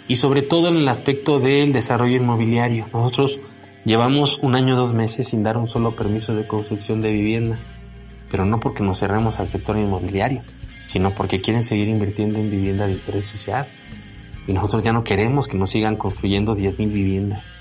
Y 0.08 0.18
sobre 0.18 0.44
todo 0.44 0.68
en 0.68 0.76
el 0.76 0.88
aspecto 0.88 1.40
del 1.40 1.74
desarrollo 1.74 2.16
inmobiliario. 2.16 2.88
Nosotros 2.94 3.40
llevamos 3.86 4.38
un 4.40 4.56
año, 4.56 4.76
dos 4.76 4.94
meses 4.94 5.30
sin 5.30 5.42
dar 5.42 5.58
un 5.58 5.68
solo 5.68 5.96
permiso 5.96 6.36
de 6.36 6.48
construcción 6.48 7.02
de 7.02 7.12
vivienda, 7.12 7.60
pero 8.36 8.44
no 8.44 8.60
porque 8.60 8.84
nos 8.84 9.00
cerremos 9.00 9.40
al 9.40 9.48
sector 9.48 9.78
inmobiliario, 9.78 10.42
sino 10.84 11.16
porque 11.16 11.40
quieren 11.40 11.64
seguir 11.64 11.88
invirtiendo 11.88 12.38
en 12.38 12.52
vivienda 12.52 12.86
de 12.86 12.92
interés 12.92 13.28
social. 13.28 13.66
Y 14.46 14.52
nosotros 14.52 14.84
ya 14.84 14.92
no 14.92 15.06
queremos 15.06 15.48
que 15.48 15.58
nos 15.58 15.70
sigan 15.70 15.96
construyendo 15.96 16.54
10.000 16.54 16.92
viviendas 16.92 17.56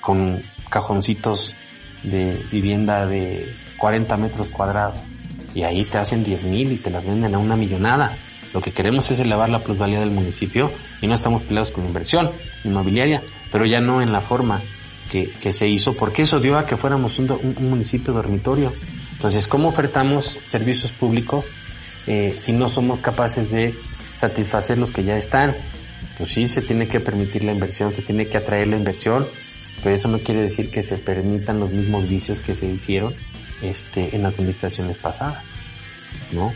con 0.00 0.42
cajoncitos 0.70 1.54
de 2.02 2.44
vivienda 2.50 3.06
de 3.06 3.54
40 3.76 4.16
metros 4.16 4.50
cuadrados 4.50 5.14
y 5.54 5.62
ahí 5.62 5.84
te 5.84 5.98
hacen 5.98 6.24
10 6.24 6.42
mil 6.42 6.72
y 6.72 6.76
te 6.78 6.90
las 6.90 7.06
venden 7.06 7.32
a 7.32 7.38
una 7.38 7.54
millonada. 7.54 8.18
Lo 8.52 8.60
que 8.60 8.72
queremos 8.72 9.08
es 9.12 9.20
elevar 9.20 9.50
la 9.50 9.60
plusvalía 9.60 10.00
del 10.00 10.10
municipio 10.10 10.72
y 11.00 11.06
no 11.06 11.14
estamos 11.14 11.44
peleados 11.44 11.70
con 11.70 11.86
inversión 11.86 12.32
inmobiliaria, 12.64 13.22
pero 13.52 13.66
ya 13.66 13.78
no 13.78 14.02
en 14.02 14.10
la 14.10 14.20
forma 14.20 14.62
que, 15.08 15.52
se 15.52 15.68
hizo, 15.68 15.94
porque 15.94 16.22
eso 16.22 16.40
dio 16.40 16.58
a 16.58 16.66
que 16.66 16.76
fuéramos 16.76 17.18
un, 17.18 17.54
municipio 17.60 18.12
dormitorio. 18.12 18.72
Entonces, 19.18 19.48
¿cómo 19.48 19.66
ofertamos 19.66 20.38
servicios 20.44 20.92
públicos 20.92 21.46
eh, 22.06 22.34
si 22.36 22.52
no 22.52 22.68
somos 22.68 23.00
capaces 23.00 23.50
de 23.50 23.74
satisfacer 24.14 24.78
los 24.78 24.92
que 24.92 25.02
ya 25.02 25.16
están? 25.16 25.56
Pues 26.16 26.30
sí, 26.30 26.46
se 26.46 26.62
tiene 26.62 26.86
que 26.86 27.00
permitir 27.00 27.42
la 27.42 27.50
inversión, 27.50 27.92
se 27.92 28.02
tiene 28.02 28.28
que 28.28 28.38
atraer 28.38 28.68
la 28.68 28.76
inversión, 28.76 29.26
pero 29.82 29.96
eso 29.96 30.06
no 30.06 30.20
quiere 30.20 30.42
decir 30.42 30.70
que 30.70 30.84
se 30.84 30.98
permitan 30.98 31.58
los 31.58 31.72
mismos 31.72 32.08
vicios 32.08 32.40
que 32.40 32.54
se 32.54 32.66
hicieron 32.66 33.12
este, 33.60 34.14
en 34.14 34.24
administraciones 34.24 34.98
pasadas, 34.98 35.42
¿no? 36.30 36.54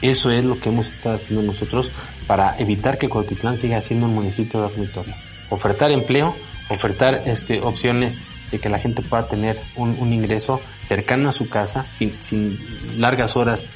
Eso 0.00 0.30
es 0.30 0.42
lo 0.46 0.58
que 0.58 0.70
hemos 0.70 0.90
estado 0.90 1.16
haciendo 1.16 1.42
nosotros 1.42 1.90
para 2.26 2.56
evitar 2.58 2.96
que 2.96 3.10
Cuautitlán 3.10 3.58
siga 3.58 3.82
siendo 3.82 4.06
un 4.06 4.14
municipio 4.14 4.60
dormitorio. 4.60 5.14
Ofertar 5.50 5.92
empleo, 5.92 6.34
ofertar 6.70 7.24
este, 7.26 7.60
opciones 7.60 8.22
de 8.50 8.58
que 8.58 8.68
la 8.68 8.78
gente 8.78 9.02
pueda 9.02 9.28
tener 9.28 9.58
un, 9.76 9.96
un 9.98 10.12
ingreso 10.12 10.60
cercano 10.82 11.28
a 11.28 11.32
su 11.32 11.48
casa, 11.48 11.86
sin, 11.90 12.16
sin 12.22 12.58
largas 13.00 13.36
horas 13.36 13.66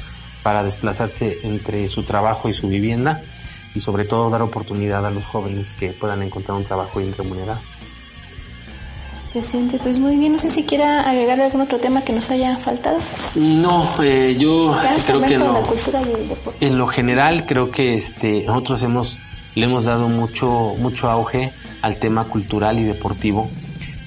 para 0.43 0.63
desplazarse 0.65 1.39
entre 1.45 1.89
su 1.89 2.03
trabajo 2.03 2.49
y 2.49 2.55
su 2.55 2.69
vivienda, 2.69 3.23
y 3.75 3.81
sobre 3.81 4.05
todo 4.05 4.29
dar 4.31 4.43
oportunidad 4.43 5.07
a 5.07 5.11
los 5.11 5.25
jóvenes 5.25 5.73
que 5.73 5.93
puedan 5.93 6.23
encontrar 6.23 6.57
un 6.59 6.65
trabajo 6.65 7.01
bien 7.01 7.15
remunerado. 7.17 7.61
Presidente, 9.33 9.79
pues 9.79 9.99
muy 9.99 10.17
bien. 10.17 10.33
No 10.33 10.39
sé 10.39 10.51
si 10.51 10.63
quiera 10.65 11.09
agregar 11.09 11.41
algún 11.41 11.63
otro 11.63 11.79
tema 11.79 12.03
que 12.03 12.13
nos 12.13 12.31
haya 12.31 12.55
faltado. 12.59 12.99
No, 13.35 13.89
eh, 14.03 14.37
yo 14.39 14.77
creo 15.07 15.23
que 15.23 15.35
en 15.35 15.41
lo, 15.41 15.63
en 16.61 16.79
lo 16.79 16.87
general 16.87 17.47
creo 17.47 17.71
que 17.71 17.95
este 17.95 18.45
nosotros 18.47 18.83
hemos 18.83 19.19
le 19.55 19.65
hemos 19.65 19.85
dado 19.85 20.09
mucho 20.09 20.75
mucho 20.79 21.11
auge 21.11 21.51
al 21.81 21.97
tema 21.97 22.25
cultural 22.29 22.79
y 22.79 22.85
deportivo 22.85 23.51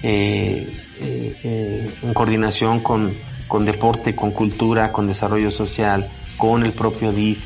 eh, 0.07 0.71
eh, 1.01 1.91
en 2.03 2.13
coordinación 2.13 2.79
con, 2.81 3.11
con 3.47 3.65
deporte, 3.65 4.15
con 4.15 4.29
cultura, 4.29 4.91
con 4.91 5.07
desarrollo 5.07 5.49
social, 5.49 6.11
con 6.37 6.63
el 6.63 6.73
propio 6.73 7.11
DIF, 7.11 7.43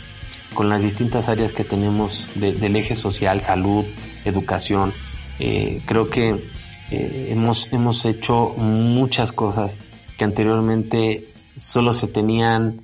con 0.53 0.67
las 0.67 0.81
distintas 0.81 1.29
áreas 1.29 1.53
que 1.53 1.63
tenemos 1.63 2.27
del 2.35 2.75
eje 2.75 2.97
social, 2.97 3.39
salud, 3.39 3.85
educación. 4.25 4.91
Eh, 5.39 5.81
creo 5.85 6.09
que 6.09 6.49
hemos, 6.91 7.71
hemos 7.71 8.05
hecho 8.05 8.53
muchas 8.57 9.31
cosas 9.31 9.77
que 10.17 10.25
anteriormente 10.25 11.29
solo 11.55 11.93
se 11.93 12.07
tenían 12.07 12.81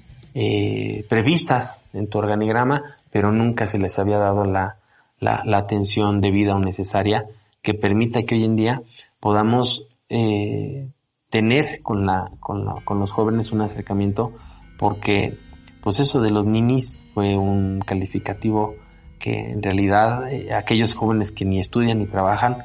previstas 1.09 1.89
en 1.91 2.07
tu 2.07 2.19
organigrama, 2.19 2.95
pero 3.11 3.33
nunca 3.33 3.67
se 3.67 3.77
les 3.77 3.99
había 3.99 4.19
dado 4.19 4.45
la, 4.45 4.77
la 5.19 5.57
atención 5.57 6.21
debida 6.21 6.55
o 6.55 6.59
necesaria 6.59 7.25
que 7.61 7.73
permita 7.73 8.21
que 8.23 8.35
hoy 8.35 8.45
en 8.45 8.55
día 8.55 8.81
podamos 9.25 9.87
eh, 10.07 10.91
tener 11.31 11.81
con, 11.81 12.05
la, 12.05 12.29
con, 12.39 12.63
la, 12.63 12.75
con 12.85 12.99
los 12.99 13.09
jóvenes 13.09 13.51
un 13.51 13.61
acercamiento, 13.61 14.33
porque 14.77 15.33
pues 15.81 15.99
eso 15.99 16.21
de 16.21 16.29
los 16.29 16.45
ninis 16.45 17.03
fue 17.15 17.35
un 17.35 17.79
calificativo 17.79 18.75
que 19.17 19.49
en 19.49 19.63
realidad 19.63 20.31
eh, 20.31 20.53
aquellos 20.53 20.93
jóvenes 20.93 21.31
que 21.31 21.43
ni 21.43 21.59
estudian 21.59 21.97
ni 21.97 22.05
trabajan, 22.05 22.57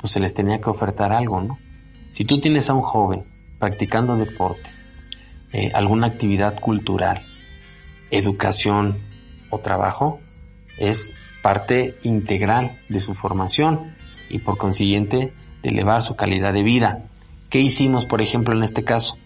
pues 0.00 0.12
se 0.12 0.18
les 0.18 0.34
tenía 0.34 0.60
que 0.60 0.70
ofertar 0.70 1.12
algo, 1.12 1.40
¿no? 1.40 1.56
Si 2.10 2.24
tú 2.24 2.40
tienes 2.40 2.68
a 2.68 2.74
un 2.74 2.82
joven 2.82 3.22
practicando 3.60 4.16
deporte, 4.16 4.68
eh, 5.52 5.70
alguna 5.72 6.08
actividad 6.08 6.58
cultural, 6.58 7.22
educación 8.10 8.96
o 9.50 9.60
trabajo, 9.60 10.18
es 10.78 11.14
parte 11.44 11.94
integral 12.02 12.80
de 12.88 12.98
su 12.98 13.14
formación 13.14 13.94
y 14.28 14.40
por 14.40 14.58
consiguiente 14.58 15.32
de 15.62 15.70
elevar 15.70 16.02
su 16.02 16.16
calidad 16.16 16.52
de 16.52 16.62
vida. 16.62 17.04
¿Qué 17.50 17.60
hicimos, 17.60 18.06
por 18.06 18.22
ejemplo, 18.22 18.54
en 18.56 18.62
este 18.62 18.84
caso? 18.84 19.18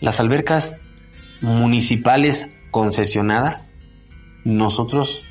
Las 0.00 0.20
albercas 0.20 0.80
municipales 1.40 2.56
concesionadas, 2.70 3.72
nosotros 4.44 5.24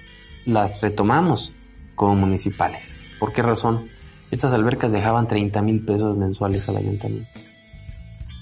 las 0.46 0.82
retomamos 0.82 1.54
como 1.96 2.15
municipales. 2.15 3.00
¿Por 3.20 3.34
qué 3.34 3.41
razón? 3.41 3.89
Estas 4.32 4.54
albercas 4.54 4.91
dejaban 4.91 5.28
30 5.28 5.62
mil 5.62 5.86
pesos 5.86 6.18
mensuales 6.18 6.68
al 6.70 6.78
ayuntamiento. 6.78 7.30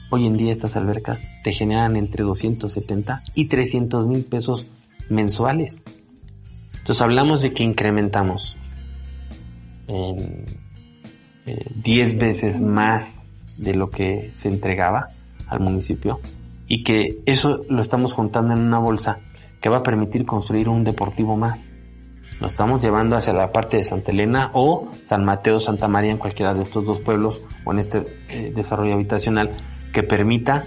Hoy 0.10 0.28
en 0.28 0.38
día 0.38 0.52
estas 0.52 0.76
albercas 0.76 1.30
te 1.43 1.54
generan 1.54 1.95
entre 1.95 2.23
270 2.23 3.23
y 3.34 3.45
300 3.45 4.08
mil 4.08 4.23
pesos 4.26 4.67
mensuales. 5.10 5.84
Entonces 6.78 7.02
hablamos 7.02 7.41
de 7.41 7.54
que 7.54 7.63
incrementamos 7.63 8.58
en 9.88 10.62
10 11.45 12.13
eh, 12.13 12.17
veces 12.17 12.62
más 12.62 13.25
de 13.58 13.75
lo 13.75 13.89
que 13.89 14.32
se 14.36 14.49
entregaba 14.49 15.10
al 15.47 15.60
municipio 15.60 16.19
y 16.67 16.84
que 16.84 17.19
eso 17.25 17.65
lo 17.69 17.82
estamos 17.82 18.13
juntando 18.13 18.53
en 18.53 18.60
una 18.60 18.79
bolsa 18.79 19.19
que 19.62 19.69
va 19.69 19.77
a 19.77 19.84
permitir 19.84 20.25
construir 20.25 20.69
un 20.69 20.84
deportivo 20.84 21.38
más. 21.38 21.71
Lo 22.39 22.47
estamos 22.47 22.82
llevando 22.82 23.15
hacia 23.15 23.32
la 23.32 23.51
parte 23.51 23.77
de 23.77 23.84
Santa 23.84 24.12
Elena 24.12 24.51
o 24.53 24.89
San 25.06 25.23
Mateo, 25.23 25.60
Santa 25.60 25.88
María, 25.88 26.12
en 26.12 26.17
cualquiera 26.17 26.53
de 26.53 26.63
estos 26.63 26.86
dos 26.86 26.99
pueblos 26.99 27.39
o 27.63 27.71
en 27.71 27.79
este 27.79 28.06
eh, 28.27 28.51
desarrollo 28.53 28.95
habitacional 28.95 29.51
que 29.93 30.03
permita 30.03 30.65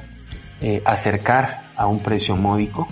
eh, 0.61 0.83
acercar 0.87 1.65
a 1.77 1.87
un 1.87 2.01
precio 2.01 2.37
módico 2.37 2.89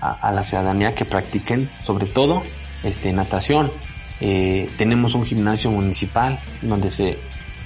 a, 0.00 0.30
la 0.30 0.42
ciudadanía 0.42 0.94
que 0.94 1.04
practiquen 1.04 1.68
sobre 1.82 2.06
todo 2.06 2.42
este, 2.84 3.12
natación. 3.12 3.72
Eh, 4.20 4.68
tenemos 4.76 5.14
un 5.14 5.24
gimnasio 5.24 5.70
municipal 5.70 6.40
donde 6.62 6.90
se, 6.90 7.18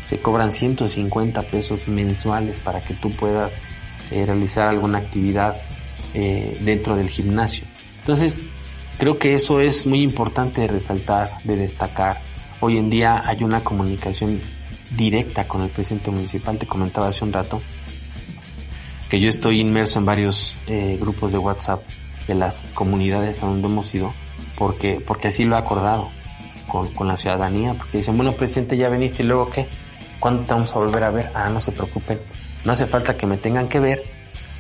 se 0.05 0.21
cobran 0.21 0.53
150 0.53 1.43
pesos 1.43 1.89
mensuales 1.89 2.59
para 2.61 2.81
que 2.83 2.95
tú 2.95 3.11
puedas 3.11 3.63
realizar 4.11 4.69
alguna 4.69 4.99
actividad 4.99 5.63
dentro 6.13 6.97
del 6.97 7.09
gimnasio. 7.09 7.65
Entonces, 8.01 8.37
creo 8.99 9.19
que 9.19 9.35
eso 9.35 9.61
es 9.61 9.87
muy 9.87 10.03
importante 10.03 10.61
de 10.61 10.67
resaltar, 10.67 11.43
de 11.45 11.57
destacar. 11.57 12.21
Hoy 12.61 12.77
en 12.77 12.91
día 12.91 13.23
hay 13.25 13.43
una 13.43 13.65
comunicación 13.65 14.41
directa 14.97 15.49
con 15.49 15.63
el 15.63 15.71
presidente 15.71 16.11
municipal, 16.11 16.59
te 16.59 16.67
comentaba 16.67 17.09
hace 17.09 17.25
un 17.25 17.33
rato, 17.33 17.61
que 19.09 19.21
yo 19.21 19.29
estoy 19.29 19.61
inmerso 19.61 19.99
en 19.99 20.07
varios 20.07 20.59
eh, 20.67 20.97
grupos 21.01 21.33
de 21.33 21.39
WhatsApp 21.39 21.83
de 22.27 22.35
las 22.35 22.71
comunidades 22.75 23.43
a 23.43 23.47
donde 23.47 23.69
hemos 23.69 23.95
ido, 23.95 24.13
porque, 24.57 25.03
porque 25.07 25.29
así 25.29 25.45
lo 25.45 25.57
ha 25.57 25.61
acordado 25.61 26.11
con, 26.73 27.07
la 27.07 27.17
ciudadanía, 27.17 27.75
porque 27.75 27.99
dicen, 27.99 28.17
bueno, 28.17 28.33
presidente, 28.33 28.77
ya 28.77 28.89
veniste 28.89 29.23
y 29.23 29.27
luego 29.27 29.51
qué, 29.51 29.69
¿cuándo 30.19 30.45
te 30.45 30.55
vamos 30.55 30.75
a 30.75 30.79
volver 30.79 31.05
a 31.05 31.11
ver? 31.11 31.31
Ah, 31.35 31.51
no 31.51 31.61
se 31.61 31.73
preocupen, 31.73 32.19
no 32.65 32.73
hace 32.73 32.87
falta 32.87 33.17
que 33.17 33.27
me 33.27 33.37
tengan 33.37 33.69
que 33.69 33.79
ver 33.79 34.03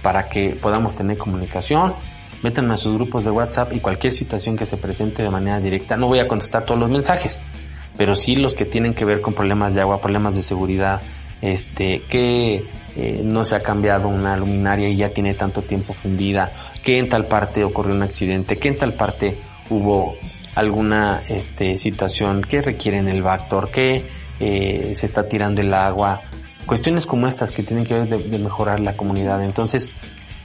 para 0.02 0.28
que 0.28 0.50
podamos 0.60 0.94
tener 0.94 1.16
comunicación, 1.16 1.94
métanme 2.42 2.74
a 2.74 2.76
sus 2.76 2.94
grupos 2.94 3.24
de 3.24 3.30
WhatsApp 3.30 3.72
y 3.72 3.80
cualquier 3.80 4.12
situación 4.12 4.56
que 4.56 4.66
se 4.66 4.76
presente 4.76 5.22
de 5.22 5.30
manera 5.30 5.58
directa. 5.60 5.96
No 5.96 6.08
voy 6.08 6.18
a 6.18 6.28
contestar 6.28 6.64
todos 6.64 6.78
los 6.78 6.90
mensajes, 6.90 7.44
pero 7.96 8.14
sí 8.14 8.36
los 8.36 8.54
que 8.54 8.64
tienen 8.64 8.94
que 8.94 9.04
ver 9.04 9.20
con 9.20 9.32
problemas 9.32 9.72
de 9.74 9.80
agua, 9.80 10.00
problemas 10.00 10.34
de 10.34 10.42
seguridad, 10.42 11.00
este, 11.40 12.02
que 12.08 12.66
eh, 12.96 13.20
no 13.24 13.44
se 13.44 13.56
ha 13.56 13.60
cambiado 13.60 14.08
una 14.08 14.36
luminaria 14.36 14.88
y 14.88 14.96
ya 14.96 15.08
tiene 15.10 15.34
tanto 15.34 15.62
tiempo 15.62 15.94
fundida, 15.94 16.52
que 16.82 16.98
en 16.98 17.08
tal 17.08 17.26
parte 17.26 17.64
ocurrió 17.64 17.94
un 17.94 18.02
accidente, 18.02 18.58
que 18.58 18.68
en 18.68 18.76
tal 18.76 18.92
parte 18.94 19.38
hubo 19.70 20.16
alguna 20.54 21.22
este, 21.28 21.78
situación 21.78 22.42
que 22.42 22.62
requieren 22.62 23.08
el 23.08 23.22
Bactor, 23.22 23.70
que 23.70 24.08
eh, 24.40 24.92
se 24.96 25.06
está 25.06 25.28
tirando 25.28 25.60
el 25.60 25.72
agua, 25.72 26.22
cuestiones 26.66 27.06
como 27.06 27.26
estas 27.26 27.52
que 27.52 27.62
tienen 27.62 27.84
que 27.84 27.98
ver 27.98 28.08
de 28.08 28.38
mejorar 28.38 28.80
la 28.80 28.96
comunidad. 28.96 29.42
Entonces, 29.42 29.90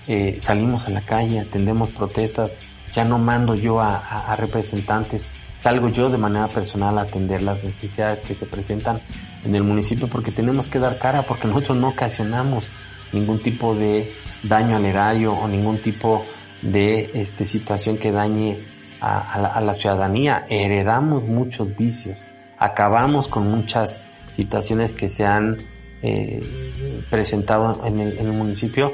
eh, 0.08 0.38
salimos 0.40 0.88
a 0.88 0.92
la 0.92 1.02
calle, 1.02 1.42
atendemos 1.42 1.90
protestas, 1.90 2.56
ya 2.94 3.04
no 3.04 3.20
mando 3.20 3.56
yo 3.56 3.82
a, 3.82 4.36
representantes, 4.38 5.30
salgo 5.56 5.90
yo 5.90 6.10
de 6.10 6.18
manera 6.18 6.48
personal 6.48 6.98
a 6.98 7.02
atender 7.02 7.42
las 7.42 7.62
necesidades 7.62 8.22
que 8.22 8.34
se 8.34 8.46
presentan 8.46 9.02
en 9.44 9.54
el 9.54 9.64
municipio 9.64 10.08
porque 10.08 10.32
tenemos 10.32 10.70
que 10.70 10.80
dar 10.80 10.98
cara, 10.98 11.24
porque 11.24 11.48
nosotros 11.50 11.78
no 11.78 11.90
ocasionamos 11.90 12.72
ningún 13.12 13.42
tipo 13.42 13.76
de 13.76 14.14
daño 14.44 14.78
al 14.78 14.86
erario 14.86 15.34
o 15.34 15.46
ningún 15.48 15.82
tipo 15.82 16.24
de 16.62 17.12
este, 17.14 17.44
situación 17.46 17.98
que 17.98 18.12
dañe 18.12 18.64
a, 19.02 19.62
la, 19.62 19.74
ciudadanía. 19.74 20.46
Heredamos 20.50 21.24
muchos 21.24 21.76
vicios, 21.76 22.24
acabamos 22.58 23.28
con 23.28 23.50
muchas 23.50 24.04
situaciones 24.34 24.94
que 24.94 25.10
se 25.10 25.26
han 25.26 25.58
eh, 26.02 27.04
presentado 27.10 27.86
en 27.86 28.00
el, 28.00 28.18
en 28.20 28.28
el 28.28 28.34
municipio 28.34 28.94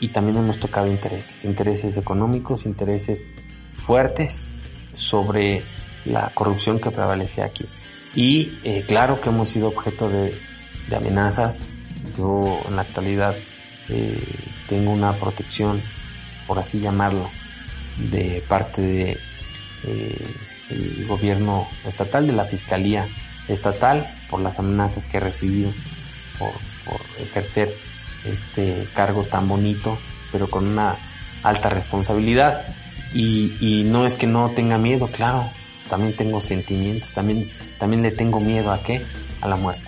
y 0.00 0.08
también 0.08 0.38
hemos 0.38 0.58
tocado 0.58 0.86
intereses, 0.86 1.44
intereses 1.44 1.96
económicos, 1.96 2.64
intereses 2.64 3.28
fuertes 3.74 4.54
sobre 4.94 5.62
la 6.04 6.32
corrupción 6.34 6.80
que 6.80 6.90
prevalece 6.90 7.42
aquí. 7.42 7.66
Y 8.14 8.58
eh, 8.64 8.84
claro 8.86 9.20
que 9.20 9.28
hemos 9.28 9.50
sido 9.50 9.68
objeto 9.68 10.08
de, 10.08 10.34
amenazas. 10.94 11.70
Yo 12.16 12.60
en 12.68 12.76
la 12.76 12.82
actualidad 12.82 13.36
eh, 13.88 14.18
tengo 14.66 14.90
una 14.90 15.12
protección, 15.12 15.80
por 16.48 16.58
así 16.58 16.80
llamarlo, 16.80 17.30
de 18.10 18.42
parte 18.48 18.82
de 18.82 19.18
eh, 19.84 20.34
el 20.70 21.06
gobierno 21.06 21.68
estatal, 21.84 22.26
de 22.26 22.32
la 22.32 22.44
fiscalía 22.44 23.08
estatal, 23.48 24.12
por 24.28 24.40
las 24.40 24.58
amenazas 24.58 25.06
que 25.06 25.16
he 25.16 25.20
recibido 25.20 25.72
por, 26.38 26.52
por 26.84 27.00
ejercer 27.18 27.74
este 28.24 28.88
cargo 28.94 29.24
tan 29.24 29.48
bonito, 29.48 29.98
pero 30.32 30.48
con 30.48 30.66
una 30.66 30.96
alta 31.42 31.68
responsabilidad. 31.68 32.66
Y, 33.12 33.82
no 33.86 34.06
es 34.06 34.14
que 34.14 34.28
no 34.28 34.50
tenga 34.50 34.78
miedo, 34.78 35.08
claro, 35.08 35.50
también 35.88 36.14
tengo 36.14 36.40
sentimientos, 36.40 37.12
también, 37.12 37.50
también 37.78 38.02
le 38.02 38.12
tengo 38.12 38.38
miedo 38.38 38.70
a 38.70 38.82
qué? 38.82 39.02
A 39.40 39.48
la 39.48 39.56
muerte. 39.56 39.82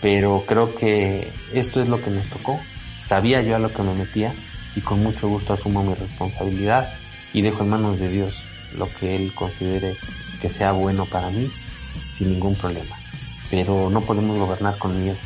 Pero 0.00 0.44
creo 0.46 0.74
que 0.74 1.32
esto 1.52 1.82
es 1.82 1.88
lo 1.88 2.00
que 2.00 2.10
nos 2.10 2.28
tocó. 2.28 2.60
Sabía 3.00 3.42
yo 3.42 3.56
a 3.56 3.58
lo 3.58 3.72
que 3.72 3.82
me 3.82 3.94
metía 3.94 4.34
y 4.76 4.80
con 4.80 5.02
mucho 5.02 5.28
gusto 5.28 5.52
asumo 5.52 5.82
mi 5.82 5.94
responsabilidad 5.94 6.92
y 7.32 7.42
dejo 7.42 7.64
en 7.64 7.70
manos 7.70 7.98
de 7.98 8.08
Dios 8.08 8.46
lo 8.74 8.88
que 8.88 9.16
Él 9.16 9.34
considere 9.34 9.96
que 10.40 10.48
sea 10.48 10.72
bueno 10.72 11.06
para 11.06 11.30
mí 11.30 11.50
sin 12.08 12.30
ningún 12.30 12.54
problema. 12.54 12.96
Pero 13.50 13.90
no 13.90 14.00
podemos 14.00 14.38
gobernar 14.38 14.78
con 14.78 15.02
miedo, 15.02 15.16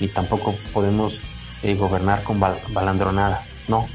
ni 0.00 0.08
tampoco 0.08 0.54
podemos 0.72 1.18
eh, 1.62 1.74
gobernar 1.74 2.22
con 2.22 2.40
balandronadas, 2.40 3.48
no. 3.68 3.86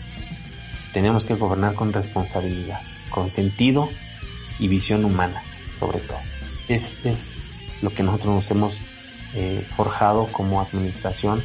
Tenemos 0.94 1.26
que 1.26 1.36
gobernar 1.36 1.76
con 1.76 1.94
responsabilidad, 1.94 2.82
con 3.10 3.30
sentido 3.30 3.90
y 4.60 4.68
visión 4.68 5.06
humana, 5.06 5.44
sobre 5.80 6.00
todo. 6.00 6.20
Es, 6.68 7.00
es 7.04 7.44
lo 7.82 7.92
que 7.92 8.04
nosotros 8.04 8.36
nos 8.36 8.52
hemos 8.52 8.78
eh, 9.34 9.66
forjado 9.76 10.26
como 10.28 10.62
administración 10.62 11.44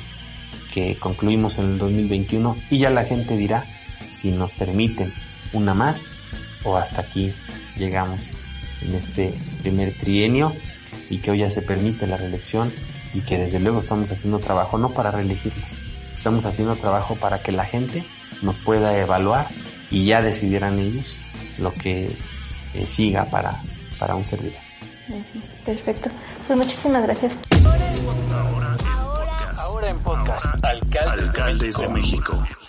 que 0.73 0.97
concluimos 0.99 1.59
en 1.59 1.73
el 1.73 1.79
2021 1.79 2.57
y 2.71 2.79
ya 2.79 2.91
la 2.91 3.05
gente 3.05 3.37
dirá 3.37 3.65
si 4.13 4.31
nos 4.31 4.53
permiten 4.53 5.13
una 5.53 5.75
más 5.75 6.09
o 6.65 6.77
hasta 6.77 7.03
aquí 7.03 7.35
llegamos 7.77 8.21
en 8.81 8.95
este 8.95 9.35
primer 9.63 9.97
trienio 9.99 10.53
y 11.11 11.19
que 11.19 11.31
hoy 11.31 11.39
ya 11.39 11.51
se 11.51 11.63
permite 11.63 12.07
la 12.07 12.17
reelección 12.17 12.73
y 13.15 13.21
que 13.21 13.39
desde 13.39 13.61
luego 13.61 13.81
estamos 13.81 14.11
haciendo 14.11 14.39
trabajo 14.39 14.79
no 14.79 14.91
para 14.91 15.11
reelegirnos, 15.11 15.65
Estamos 16.17 16.45
haciendo 16.45 16.77
trabajo 16.77 17.17
para 17.17 17.43
que 17.43 17.51
la 17.51 17.65
gente 17.65 18.05
nos 18.43 18.57
pueda 18.57 18.97
evaluar 18.97 19.49
y 19.91 20.07
ya 20.07 20.23
decidieran 20.23 20.79
ellos 20.79 21.17
lo 21.59 21.75
que 21.75 22.17
eh, 22.75 22.87
siga 22.89 23.25
para, 23.25 23.61
para 23.99 24.15
un 24.15 24.25
servidor. 24.25 24.61
Perfecto. 25.65 26.11
Pues 26.47 26.59
muchísimas 26.59 27.03
gracias. 27.03 27.39
Ahora 29.59 29.91
en 29.91 29.99
podcast. 29.99 30.47
Alcaldes, 30.65 31.77
de 31.77 31.89
México. 31.89 32.43